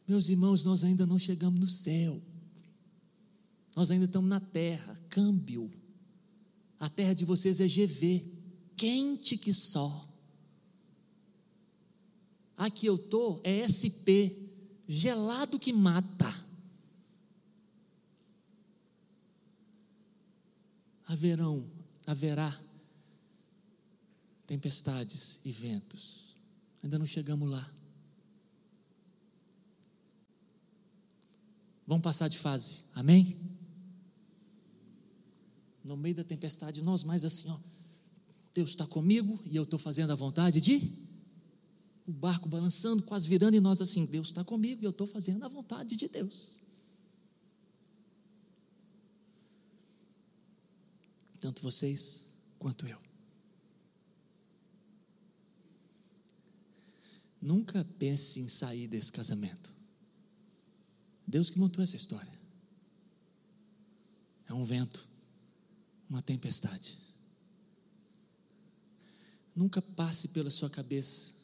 Meus 0.07 0.29
irmãos, 0.29 0.63
nós 0.63 0.83
ainda 0.83 1.05
não 1.05 1.19
chegamos 1.19 1.59
no 1.59 1.67
céu, 1.67 2.21
nós 3.75 3.91
ainda 3.91 4.05
estamos 4.05 4.29
na 4.29 4.39
terra, 4.39 4.95
câmbio. 5.09 5.71
A 6.79 6.89
terra 6.89 7.13
de 7.13 7.25
vocês 7.25 7.59
é 7.59 7.67
GV, 7.67 8.25
quente 8.75 9.37
que 9.37 9.53
só. 9.53 10.07
Aqui 12.57 12.87
eu 12.87 12.95
estou 12.95 13.39
é 13.43 13.67
SP, 13.67 14.33
gelado 14.87 15.59
que 15.59 15.71
mata. 15.71 16.49
haverão, 21.09 21.67
haverá 22.05 22.57
tempestades 24.45 25.41
e 25.45 25.51
ventos. 25.51 26.35
Ainda 26.83 26.97
não 26.97 27.05
chegamos 27.05 27.49
lá. 27.49 27.71
Vamos 31.85 32.03
passar 32.03 32.27
de 32.27 32.37
fase, 32.37 32.83
amém? 32.93 33.35
No 35.83 35.97
meio 35.97 36.15
da 36.15 36.23
tempestade, 36.23 36.83
nós 36.83 37.03
mais 37.03 37.25
assim, 37.25 37.49
ó, 37.49 37.57
Deus 38.53 38.71
está 38.71 38.85
comigo 38.85 39.39
e 39.45 39.55
eu 39.55 39.63
estou 39.63 39.79
fazendo 39.79 40.11
a 40.11 40.15
vontade 40.15 40.61
de. 40.61 40.81
O 42.05 42.11
barco 42.11 42.49
balançando, 42.49 43.03
quase 43.03 43.27
virando, 43.27 43.55
e 43.55 43.59
nós 43.59 43.81
assim, 43.81 44.05
Deus 44.05 44.27
está 44.27 44.43
comigo 44.43 44.81
e 44.81 44.85
eu 44.85 44.91
estou 44.91 45.07
fazendo 45.07 45.43
a 45.43 45.47
vontade 45.47 45.95
de 45.95 46.07
Deus. 46.07 46.61
Tanto 51.39 51.61
vocês 51.61 52.29
quanto 52.57 52.87
eu. 52.87 52.99
Nunca 57.41 57.85
pense 57.97 58.39
em 58.39 58.49
sair 58.49 58.87
desse 58.87 59.11
casamento. 59.11 59.73
Deus 61.25 61.49
que 61.49 61.59
montou 61.59 61.83
essa 61.83 61.95
história. 61.95 62.31
É 64.47 64.53
um 64.53 64.63
vento, 64.63 65.07
uma 66.09 66.21
tempestade. 66.21 66.97
Nunca 69.55 69.81
passe 69.81 70.29
pela 70.29 70.49
sua 70.49 70.69
cabeça. 70.69 71.35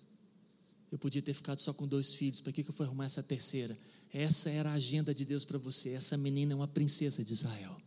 Eu 0.92 0.98
podia 0.98 1.22
ter 1.22 1.34
ficado 1.34 1.60
só 1.60 1.74
com 1.74 1.88
dois 1.88 2.14
filhos, 2.16 2.42
para 2.42 2.52
que 2.52 2.62
eu 2.62 2.74
fui 2.74 2.86
arrumar 2.86 3.06
essa 3.06 3.22
terceira? 3.22 3.78
Essa 4.14 4.50
era 4.50 4.72
a 4.72 4.74
agenda 4.74 5.14
de 5.14 5.26
Deus 5.26 5.46
para 5.46 5.58
você. 5.58 5.90
Essa 5.92 6.18
menina 6.18 6.54
é 6.54 6.56
uma 6.56 6.68
princesa 6.68 7.24
de 7.24 7.34
Israel. 7.34 7.80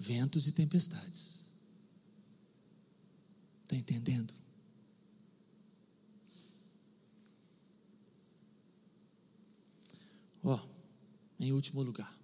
Ventos 0.00 0.46
e 0.46 0.52
tempestades. 0.52 1.52
Está 3.64 3.76
entendendo? 3.76 4.32
Ó, 10.42 10.54
oh, 10.54 10.68
em 11.38 11.52
último 11.52 11.82
lugar. 11.82 12.18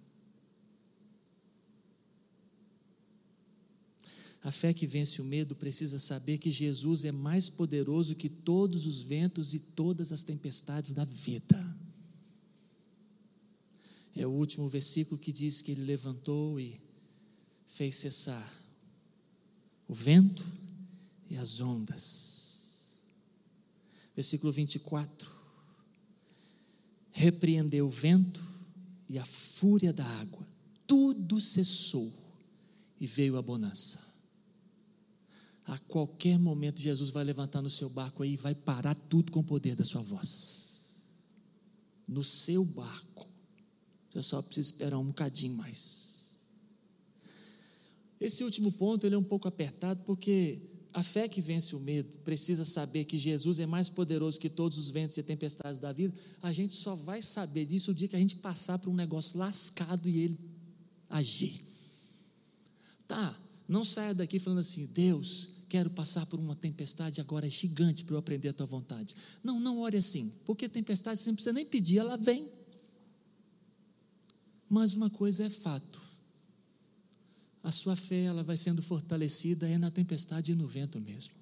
A 4.41 4.51
fé 4.51 4.73
que 4.73 4.87
vence 4.87 5.21
o 5.21 5.25
medo 5.25 5.55
precisa 5.55 5.99
saber 5.99 6.39
que 6.39 6.49
Jesus 6.49 7.05
é 7.05 7.11
mais 7.11 7.47
poderoso 7.47 8.15
que 8.15 8.27
todos 8.27 8.87
os 8.87 9.03
ventos 9.03 9.53
e 9.53 9.59
todas 9.59 10.11
as 10.11 10.23
tempestades 10.23 10.93
da 10.93 11.05
vida. 11.05 11.77
É 14.15 14.25
o 14.25 14.31
último 14.31 14.67
versículo 14.67 15.21
que 15.21 15.31
diz 15.31 15.61
que 15.61 15.73
ele 15.73 15.83
levantou 15.83 16.59
e 16.59 16.86
fez 17.67 17.95
cessar 17.95 18.53
o 19.87 19.93
vento 19.93 20.45
e 21.29 21.37
as 21.37 21.59
ondas. 21.59 23.03
Versículo 24.15 24.51
24. 24.51 25.29
Repreendeu 27.11 27.87
o 27.87 27.91
vento 27.91 28.43
e 29.09 29.17
a 29.17 29.25
fúria 29.25 29.93
da 29.93 30.05
água, 30.05 30.45
tudo 30.85 31.39
cessou 31.39 32.11
e 32.99 33.07
veio 33.07 33.37
a 33.37 33.41
bonança. 33.41 34.05
A 35.65 35.77
qualquer 35.79 36.39
momento, 36.39 36.79
Jesus 36.79 37.09
vai 37.09 37.23
levantar 37.23 37.61
no 37.61 37.69
seu 37.69 37.89
barco 37.89 38.23
aí 38.23 38.33
e 38.33 38.37
vai 38.37 38.55
parar 38.55 38.95
tudo 38.95 39.31
com 39.31 39.41
o 39.41 39.43
poder 39.43 39.75
da 39.75 39.83
sua 39.83 40.01
voz. 40.01 41.07
No 42.07 42.23
seu 42.23 42.63
barco. 42.63 43.27
Você 44.09 44.21
só 44.23 44.41
precisa 44.41 44.71
esperar 44.71 44.97
um 44.97 45.07
bocadinho 45.07 45.55
mais. 45.57 46.16
Esse 48.19 48.43
último 48.43 48.71
ponto 48.71 49.05
ele 49.05 49.15
é 49.15 49.17
um 49.17 49.23
pouco 49.23 49.47
apertado 49.47 50.03
porque 50.05 50.59
a 50.93 51.03
fé 51.03 51.27
que 51.27 51.41
vence 51.41 51.75
o 51.75 51.79
medo 51.79 52.09
precisa 52.23 52.65
saber 52.65 53.05
que 53.05 53.17
Jesus 53.17 53.59
é 53.59 53.67
mais 53.67 53.87
poderoso 53.87 54.39
que 54.39 54.49
todos 54.49 54.79
os 54.79 54.89
ventos 54.89 55.15
e 55.15 55.21
tempestades 55.21 55.77
da 55.77 55.93
vida. 55.93 56.11
A 56.41 56.51
gente 56.51 56.73
só 56.73 56.95
vai 56.95 57.21
saber 57.21 57.65
disso 57.65 57.91
o 57.91 57.93
dia 57.93 58.07
que 58.07 58.15
a 58.15 58.19
gente 58.19 58.37
passar 58.37 58.79
por 58.79 58.89
um 58.89 58.95
negócio 58.95 59.37
lascado 59.37 60.09
e 60.09 60.17
ele 60.17 60.39
agir. 61.07 61.61
Tá, 63.07 63.37
não 63.67 63.83
saia 63.83 64.15
daqui 64.15 64.39
falando 64.39 64.59
assim, 64.59 64.87
Deus, 64.87 65.51
quero 65.69 65.89
passar 65.91 66.25
por 66.25 66.39
uma 66.39 66.55
tempestade 66.55 67.21
agora 67.21 67.47
gigante 67.47 68.03
para 68.03 68.15
eu 68.15 68.19
aprender 68.19 68.49
a 68.49 68.53
tua 68.53 68.65
vontade. 68.65 69.13
Não, 69.43 69.59
não 69.59 69.79
ore 69.79 69.97
assim, 69.97 70.33
porque 70.45 70.67
tempestade 70.67 71.19
você 71.19 71.29
não 71.29 71.35
precisa 71.35 71.53
nem 71.53 71.65
pedir, 71.65 71.99
ela 71.99 72.17
vem. 72.17 72.47
Mas 74.67 74.95
uma 74.95 75.11
coisa 75.11 75.45
é 75.45 75.49
fato. 75.49 76.06
A 77.63 77.71
sua 77.71 77.95
fé 77.95 78.23
ela 78.23 78.43
vai 78.43 78.57
sendo 78.57 78.81
fortalecida 78.81 79.67
é 79.67 79.77
na 79.77 79.91
tempestade 79.91 80.51
e 80.51 80.55
no 80.55 80.67
vento 80.67 80.99
mesmo. 80.99 81.33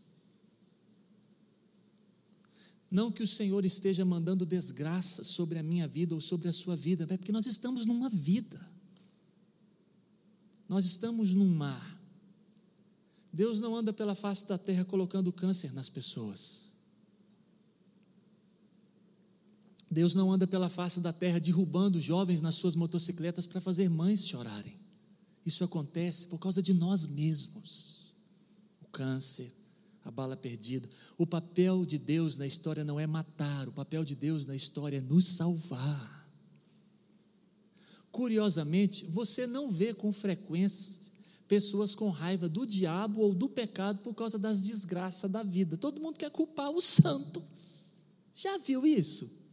Não 2.92 3.12
que 3.12 3.24
o 3.24 3.28
Senhor 3.28 3.66
esteja 3.66 4.06
mandando 4.06 4.46
desgraça 4.46 5.24
sobre 5.24 5.60
a 5.60 5.64
minha 5.64 5.88
vida 5.88 6.16
ou 6.16 6.22
sobre 6.22 6.48
a 6.48 6.54
sua 6.54 6.76
vida, 6.76 7.06
é 7.10 7.18
porque 7.18 7.32
nós 7.32 7.46
estamos 7.46 7.86
numa 7.86 8.10
vida. 8.10 8.60
Nós 10.70 10.86
estamos 10.86 11.34
num 11.34 11.54
mar. 11.54 12.00
Deus 13.34 13.60
não 13.60 13.76
anda 13.76 13.92
pela 13.92 14.16
face 14.16 14.48
da 14.48 14.58
terra 14.58 14.86
colocando 14.86 15.32
câncer 15.32 15.74
nas 15.74 15.90
pessoas. 15.90 16.74
Deus 19.92 20.16
não 20.16 20.32
anda 20.32 20.48
pela 20.48 20.70
face 20.70 21.00
da 21.00 21.12
terra 21.12 21.40
derrubando 21.40 22.00
jovens 22.00 22.42
nas 22.42 22.56
suas 22.56 22.76
motocicletas 22.76 23.46
para 23.46 23.62
fazer 23.62 23.90
mães 23.90 24.26
chorarem. 24.26 24.85
Isso 25.46 25.64
acontece 25.64 26.28
por 26.28 26.40
causa 26.40 26.62
de 26.62 26.74
nós 26.74 27.06
mesmos. 27.06 28.16
O 28.82 28.88
câncer, 28.88 29.54
a 30.04 30.10
bala 30.10 30.36
perdida. 30.36 30.90
O 31.18 31.28
papel 31.28 31.86
de 31.86 31.98
Deus 31.98 32.38
na 32.38 32.48
história 32.48 32.84
não 32.84 33.00
é 33.00 33.06
matar, 33.06 33.68
o 33.68 33.72
papel 33.72 34.04
de 34.04 34.16
Deus 34.16 34.46
na 34.46 34.56
história 34.56 34.98
é 34.98 35.02
nos 35.02 35.26
salvar. 35.26 36.16
Curiosamente, 38.12 39.06
você 39.06 39.46
não 39.46 39.70
vê 39.70 39.94
com 39.94 40.12
frequência 40.12 41.14
pessoas 41.48 41.94
com 41.94 42.10
raiva 42.10 42.50
do 42.50 42.66
diabo 42.66 43.22
ou 43.22 43.34
do 43.34 43.48
pecado 43.48 44.00
por 44.02 44.14
causa 44.14 44.38
das 44.38 44.62
desgraças 44.62 45.30
da 45.30 45.44
vida. 45.44 45.78
Todo 45.78 46.02
mundo 46.02 46.18
quer 46.18 46.32
culpar 46.32 46.72
o 46.72 46.82
santo. 46.82 47.44
Já 48.34 48.58
viu 48.58 48.86
isso? 48.86 49.45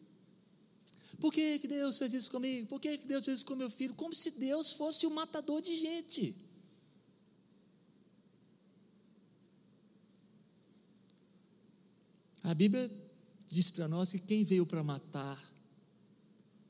Por 1.22 1.32
que, 1.32 1.60
que 1.60 1.68
Deus 1.68 1.96
fez 1.98 2.12
isso 2.14 2.28
comigo? 2.32 2.66
Por 2.66 2.80
que, 2.80 2.98
que 2.98 3.06
Deus 3.06 3.24
fez 3.24 3.38
isso 3.38 3.46
com 3.46 3.54
meu 3.54 3.70
filho? 3.70 3.94
Como 3.94 4.12
se 4.12 4.32
Deus 4.32 4.72
fosse 4.72 5.06
o 5.06 5.10
matador 5.10 5.60
de 5.62 5.72
gente. 5.72 6.34
A 12.42 12.52
Bíblia 12.52 12.90
diz 13.46 13.70
para 13.70 13.86
nós 13.86 14.10
que 14.10 14.18
quem 14.18 14.42
veio 14.42 14.66
para 14.66 14.82
matar, 14.82 15.40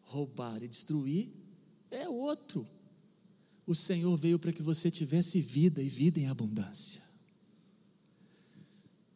roubar 0.03 0.63
e 0.63 0.69
destruir 0.69 1.33
é 1.91 2.07
outro 2.07 2.69
o 3.67 3.75
Senhor 3.75 4.15
veio 4.19 4.39
para 4.39 4.53
que 4.53 4.63
você 4.63 4.91
tivesse 4.91 5.41
vida 5.41 5.83
e 5.83 5.89
vida 5.89 6.21
em 6.21 6.29
abundância. 6.29 7.03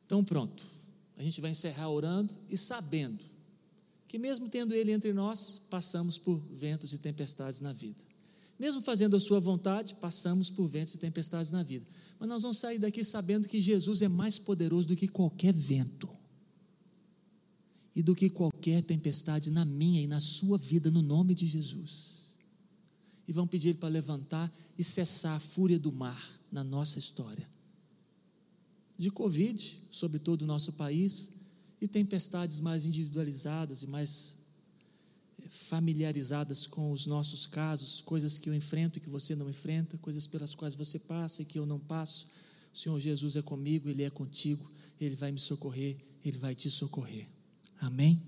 Então, 0.06 0.24
pronto, 0.24 0.64
a 1.14 1.22
gente 1.22 1.42
vai 1.42 1.50
encerrar 1.50 1.90
orando 1.90 2.32
e 2.48 2.56
sabendo 2.56 3.35
que, 4.08 4.18
mesmo 4.18 4.48
tendo 4.48 4.74
Ele 4.74 4.92
entre 4.92 5.12
nós, 5.12 5.58
passamos 5.70 6.18
por 6.18 6.38
ventos 6.52 6.92
e 6.92 6.98
tempestades 6.98 7.60
na 7.60 7.72
vida. 7.72 8.02
Mesmo 8.58 8.80
fazendo 8.80 9.16
a 9.16 9.20
Sua 9.20 9.38
vontade, 9.38 9.94
passamos 9.96 10.48
por 10.48 10.66
ventos 10.66 10.94
e 10.94 10.98
tempestades 10.98 11.50
na 11.50 11.62
vida. 11.62 11.84
Mas 12.18 12.28
nós 12.28 12.42
vamos 12.42 12.58
sair 12.58 12.78
daqui 12.78 13.04
sabendo 13.04 13.48
que 13.48 13.60
Jesus 13.60 14.02
é 14.02 14.08
mais 14.08 14.38
poderoso 14.38 14.88
do 14.88 14.96
que 14.96 15.08
qualquer 15.08 15.52
vento 15.52 16.08
e 17.94 18.02
do 18.02 18.14
que 18.14 18.30
qualquer 18.30 18.82
tempestade 18.82 19.50
na 19.50 19.64
minha 19.64 20.02
e 20.02 20.06
na 20.06 20.20
sua 20.20 20.56
vida, 20.56 20.90
no 20.90 21.02
nome 21.02 21.34
de 21.34 21.46
Jesus 21.46 22.26
e 23.26 23.32
vão 23.32 23.46
pedir 23.46 23.70
Ele 23.70 23.78
para 23.78 23.88
levantar 23.88 24.52
e 24.78 24.84
cessar 24.84 25.36
a 25.36 25.40
fúria 25.40 25.78
do 25.78 25.92
mar 25.92 26.22
na 26.50 26.62
nossa 26.62 26.98
história. 26.98 27.48
De 28.96 29.10
Covid, 29.10 29.82
sobre 29.90 30.18
todo 30.18 30.42
o 30.42 30.46
nosso 30.46 30.72
país, 30.74 31.35
e 31.80 31.86
tempestades 31.86 32.60
mais 32.60 32.84
individualizadas 32.84 33.82
e 33.82 33.86
mais 33.86 34.36
eh, 35.42 35.48
familiarizadas 35.48 36.66
com 36.66 36.90
os 36.92 37.06
nossos 37.06 37.46
casos, 37.46 38.00
coisas 38.00 38.38
que 38.38 38.48
eu 38.48 38.54
enfrento 38.54 38.98
e 38.98 39.00
que 39.00 39.10
você 39.10 39.34
não 39.34 39.48
enfrenta, 39.48 39.98
coisas 39.98 40.26
pelas 40.26 40.54
quais 40.54 40.74
você 40.74 40.98
passa 40.98 41.42
e 41.42 41.44
que 41.44 41.58
eu 41.58 41.66
não 41.66 41.78
passo. 41.78 42.30
O 42.72 42.76
Senhor 42.76 42.98
Jesus 43.00 43.36
é 43.36 43.42
comigo, 43.42 43.88
Ele 43.88 44.02
é 44.02 44.10
contigo, 44.10 44.70
Ele 45.00 45.16
vai 45.16 45.32
me 45.32 45.38
socorrer, 45.38 45.96
Ele 46.24 46.38
vai 46.38 46.54
te 46.54 46.70
socorrer. 46.70 47.26
Amém? 47.80 48.22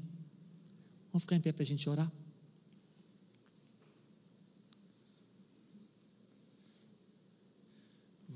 Vamos 1.12 1.22
ficar 1.22 1.36
em 1.36 1.40
pé 1.40 1.52
para 1.52 1.62
a 1.62 1.66
gente 1.66 1.88
orar? 1.88 2.12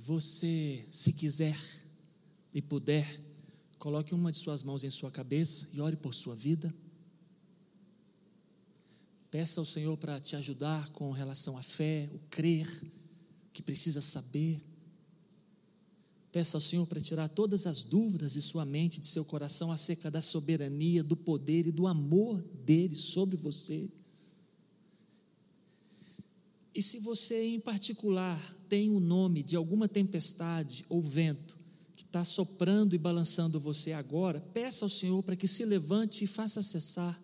você, 0.03 0.85
se 0.91 1.13
quiser 1.13 1.57
e 2.53 2.61
puder, 2.61 3.07
coloque 3.83 4.15
uma 4.15 4.31
de 4.31 4.39
suas 4.39 4.63
mãos 4.63 4.85
em 4.85 4.91
sua 4.91 5.11
cabeça 5.11 5.71
e 5.75 5.81
ore 5.81 5.97
por 5.97 6.15
sua 6.15 6.37
vida. 6.37 6.73
Peça 9.29 9.61
ao 9.61 9.67
Senhor 9.67 9.97
para 9.97 10.21
te 10.21 10.37
ajudar 10.37 10.89
com 10.91 11.11
relação 11.11 11.59
à 11.59 11.63
fé, 11.65 12.09
o 12.15 12.21
crer, 12.31 12.65
que 13.53 13.61
precisa 13.61 14.01
saber. 14.01 14.63
Peça 16.31 16.57
ao 16.57 16.61
Senhor 16.61 16.87
para 16.87 17.01
tirar 17.01 17.29
todas 17.29 17.67
as 17.67 17.83
dúvidas 17.83 18.35
de 18.35 18.41
sua 18.41 18.65
mente, 18.65 19.01
de 19.01 19.07
seu 19.09 19.25
coração, 19.25 19.73
acerca 19.73 20.09
da 20.09 20.21
soberania, 20.21 21.03
do 21.03 21.17
poder 21.17 21.67
e 21.67 21.73
do 21.73 21.89
amor 21.89 22.41
dele 22.65 22.95
sobre 22.95 23.37
você. 23.37 23.91
E 26.73 26.81
se 26.81 27.01
você, 27.01 27.49
em 27.49 27.59
particular, 27.59 28.39
tem 28.69 28.91
o 28.91 29.01
nome 29.01 29.43
de 29.43 29.57
alguma 29.57 29.89
tempestade 29.89 30.87
ou 30.89 31.03
vento 31.03 31.62
que 32.03 32.09
está 32.09 32.25
soprando 32.25 32.95
e 32.95 32.99
balançando 32.99 33.61
você 33.61 33.93
agora, 33.93 34.41
peça 34.41 34.85
ao 34.85 34.89
Senhor 34.89 35.23
para 35.23 35.37
que 35.37 35.47
se 35.47 35.65
levante 35.65 36.25
e 36.25 36.27
faça 36.27 36.63
cessar. 36.63 37.19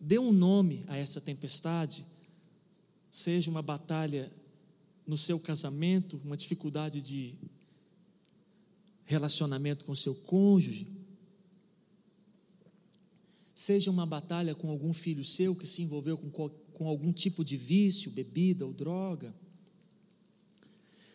Dê 0.00 0.18
um 0.18 0.32
nome 0.32 0.84
a 0.86 0.96
essa 0.96 1.20
tempestade, 1.20 2.04
seja 3.10 3.50
uma 3.50 3.62
batalha 3.62 4.32
no 5.06 5.16
seu 5.16 5.38
casamento, 5.38 6.20
uma 6.24 6.36
dificuldade 6.36 7.00
de 7.00 7.34
relacionamento 9.04 9.84
com 9.84 9.94
seu 9.94 10.14
cônjuge, 10.14 10.88
seja 13.54 13.90
uma 13.90 14.06
batalha 14.06 14.54
com 14.54 14.70
algum 14.70 14.92
filho 14.92 15.24
seu 15.24 15.54
que 15.54 15.66
se 15.66 15.82
envolveu 15.82 16.16
com, 16.16 16.30
com 16.48 16.88
algum 16.88 17.12
tipo 17.12 17.44
de 17.44 17.56
vício, 17.56 18.12
bebida 18.12 18.64
ou 18.64 18.72
droga, 18.72 19.34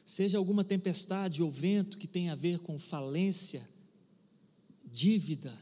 seja 0.08 0.38
alguma 0.38 0.64
tempestade 0.64 1.43
ou 1.43 1.51
vento 1.51 1.97
que 1.97 2.08
tenha 2.08 2.32
a 2.32 2.36
ver 2.36 2.60
com 2.60 2.80
falência, 2.80 3.68
dívida, 4.86 5.53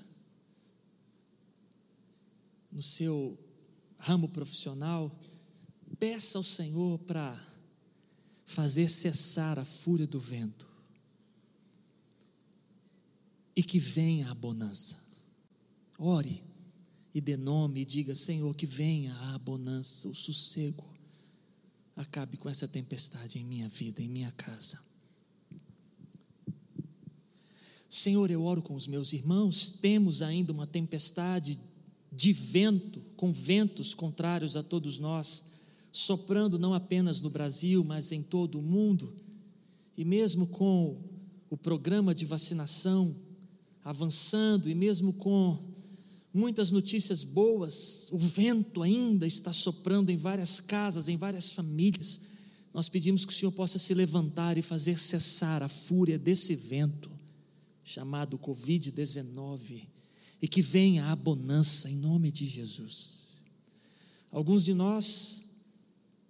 no 2.72 2.80
seu 2.80 3.36
ramo 3.98 4.30
profissional, 4.30 5.12
peça 5.98 6.38
ao 6.38 6.44
Senhor 6.44 7.00
para 7.00 7.44
fazer 8.46 8.88
cessar 8.88 9.58
a 9.58 9.66
fúria 9.66 10.06
do 10.06 10.20
vento 10.20 10.68
e 13.56 13.64
que 13.64 13.80
venha 13.80 14.30
a 14.30 14.36
bonança. 14.36 15.04
Ore 15.98 16.44
e 17.16 17.20
dê 17.20 17.36
nome 17.36 17.82
e 17.82 17.86
diga: 17.86 18.14
Senhor, 18.14 18.54
que 18.56 18.68
venha 18.68 19.16
a 19.34 19.40
bonança, 19.40 20.08
o 20.08 20.14
sossego. 20.14 20.95
Acabe 21.96 22.38
com 22.38 22.50
essa 22.50 22.68
tempestade 22.68 23.40
em 23.40 23.46
minha 23.46 23.70
vida, 23.70 24.02
em 24.02 24.10
minha 24.10 24.32
casa. 24.32 24.80
Senhor, 27.90 28.30
eu 28.30 28.44
oro 28.44 28.62
com 28.62 28.76
os 28.76 28.88
meus 28.88 29.14
irmãos, 29.14 29.72
temos 29.72 30.22
ainda 30.22 30.52
uma 30.52 30.68
tempestade 30.68 31.58
de 32.12 32.34
vento, 32.34 33.00
com 33.16 33.32
ventos 33.32 33.94
contrários 33.94 34.58
a 34.58 34.64
todos 34.64 35.00
nós, 35.00 35.62
soprando 35.92 36.60
não 36.60 36.74
apenas 36.74 37.22
no 37.22 37.30
Brasil, 37.30 37.84
mas 37.84 38.12
em 38.12 38.22
todo 38.22 38.60
o 38.60 38.62
mundo, 38.62 39.16
e 39.98 40.04
mesmo 40.04 40.48
com 40.48 41.02
o 41.50 41.56
programa 41.56 42.14
de 42.14 42.26
vacinação 42.26 43.16
avançando, 43.82 44.70
e 44.70 44.76
mesmo 44.76 45.14
com 45.14 45.75
muitas 46.36 46.70
notícias 46.70 47.24
boas, 47.24 48.10
o 48.12 48.18
vento 48.18 48.84
ainda 48.84 49.26
está 49.26 49.54
soprando 49.54 50.10
em 50.10 50.18
várias 50.18 50.60
casas, 50.60 51.08
em 51.08 51.16
várias 51.16 51.52
famílias. 51.52 52.22
Nós 52.74 52.90
pedimos 52.90 53.24
que 53.24 53.32
o 53.32 53.36
Senhor 53.36 53.54
possa 53.54 53.80
se 53.80 53.94
levantar 53.94 54.58
e 54.58 54.62
fazer 54.62 55.00
cessar 55.00 55.64
a 55.64 55.70
fúria 55.70 56.20
desse 56.20 56.54
vento, 56.54 57.10
chamado 57.86 58.38
Covid-19, 58.38 59.88
e 60.42 60.48
que 60.48 60.62
venha 60.62 61.06
a 61.06 61.16
bonança 61.16 61.90
em 61.90 61.96
nome 61.96 62.30
de 62.34 62.46
Jesus. 62.46 63.40
Alguns 64.30 64.66
de 64.66 64.74
nós 64.74 65.46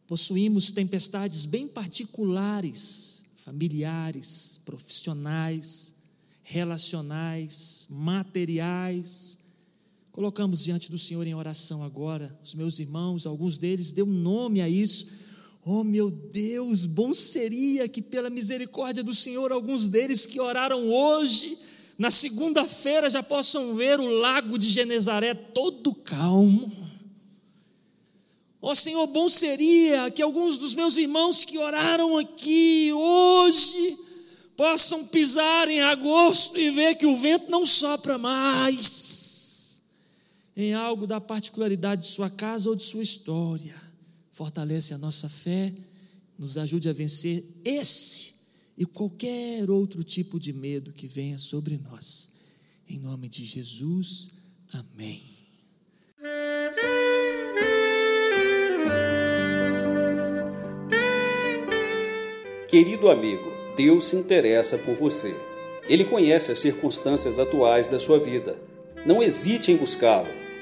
possuímos 0.06 0.70
tempestades 0.70 1.48
bem 1.48 1.68
particulares, 1.68 3.26
familiares, 3.38 4.60
profissionais, 4.64 5.96
relacionais, 6.44 7.88
materiais, 7.90 9.45
Colocamos 10.16 10.64
diante 10.64 10.90
do 10.90 10.98
Senhor 10.98 11.28
em 11.28 11.36
oração 11.36 11.84
agora, 11.84 12.34
os 12.42 12.56
meus 12.56 12.80
irmãos, 12.80 13.26
alguns 13.26 13.58
deles 13.58 13.92
deu 13.92 14.06
nome 14.06 14.62
a 14.62 14.70
isso. 14.70 15.08
Oh 15.62 15.84
meu 15.84 16.10
Deus, 16.10 16.86
bom 16.86 17.14
seria 17.14 17.86
que 17.90 18.02
pela 18.02 18.30
misericórdia 18.30 19.04
do 19.04 19.14
Senhor, 19.14 19.52
alguns 19.52 19.90
deles 19.90 20.26
que 20.26 20.40
oraram 20.40 20.88
hoje, 20.88 21.58
na 21.98 22.10
segunda-feira 22.10 23.10
já 23.10 23.22
possam 23.22 23.76
ver 23.76 24.00
o 24.00 24.08
lago 24.08 24.58
de 24.58 24.70
Genezaré 24.70 25.34
todo 25.34 25.94
calmo. 25.94 26.72
Ó 28.62 28.72
oh, 28.72 28.76
Senhor, 28.76 29.06
bom 29.08 29.28
seria 29.28 30.10
que 30.10 30.22
alguns 30.22 30.58
dos 30.58 30.74
meus 30.74 30.96
irmãos 30.96 31.44
que 31.44 31.58
oraram 31.58 32.18
aqui 32.18 32.90
hoje 32.94 33.98
possam 34.56 35.08
pisar 35.08 35.68
em 35.68 35.82
agosto 35.82 36.58
e 36.58 36.70
ver 36.70 36.96
que 36.96 37.06
o 37.06 37.18
vento 37.18 37.52
não 37.52 37.66
sopra 37.66 38.18
mais 38.18 39.35
em 40.56 40.74
algo 40.74 41.06
da 41.06 41.20
particularidade 41.20 42.04
de 42.04 42.08
sua 42.08 42.30
casa 42.30 42.70
ou 42.70 42.76
de 42.76 42.84
sua 42.84 43.04
história. 43.04 43.76
Fortalece 44.32 44.94
a 44.94 44.98
nossa 44.98 45.28
fé, 45.28 45.74
nos 46.38 46.58
ajude 46.58 46.88
a 46.88 46.94
vencer 46.94 47.44
esse 47.64 48.36
e 48.78 48.86
qualquer 48.86 49.70
outro 49.70 50.04
tipo 50.04 50.40
de 50.40 50.54
medo 50.54 50.92
que 50.92 51.08
venha 51.08 51.38
sobre 51.38 51.78
nós. 51.78 52.36
Em 52.88 53.00
nome 53.00 53.28
de 53.28 53.44
Jesus, 53.44 54.32
amém. 54.72 55.24
Querido 62.70 63.10
amigo, 63.10 63.52
Deus 63.78 64.06
se 64.06 64.16
interessa 64.16 64.78
por 64.78 64.96
você. 64.96 65.34
Ele 65.88 66.04
conhece 66.04 66.52
as 66.52 66.60
circunstâncias 66.60 67.40
atuais 67.40 67.88
da 67.88 68.00
sua 68.00 68.20
vida. 68.20 68.60
Não 69.06 69.22
hesite 69.22 69.72
em 69.72 69.78
buscá-lo 69.78 70.45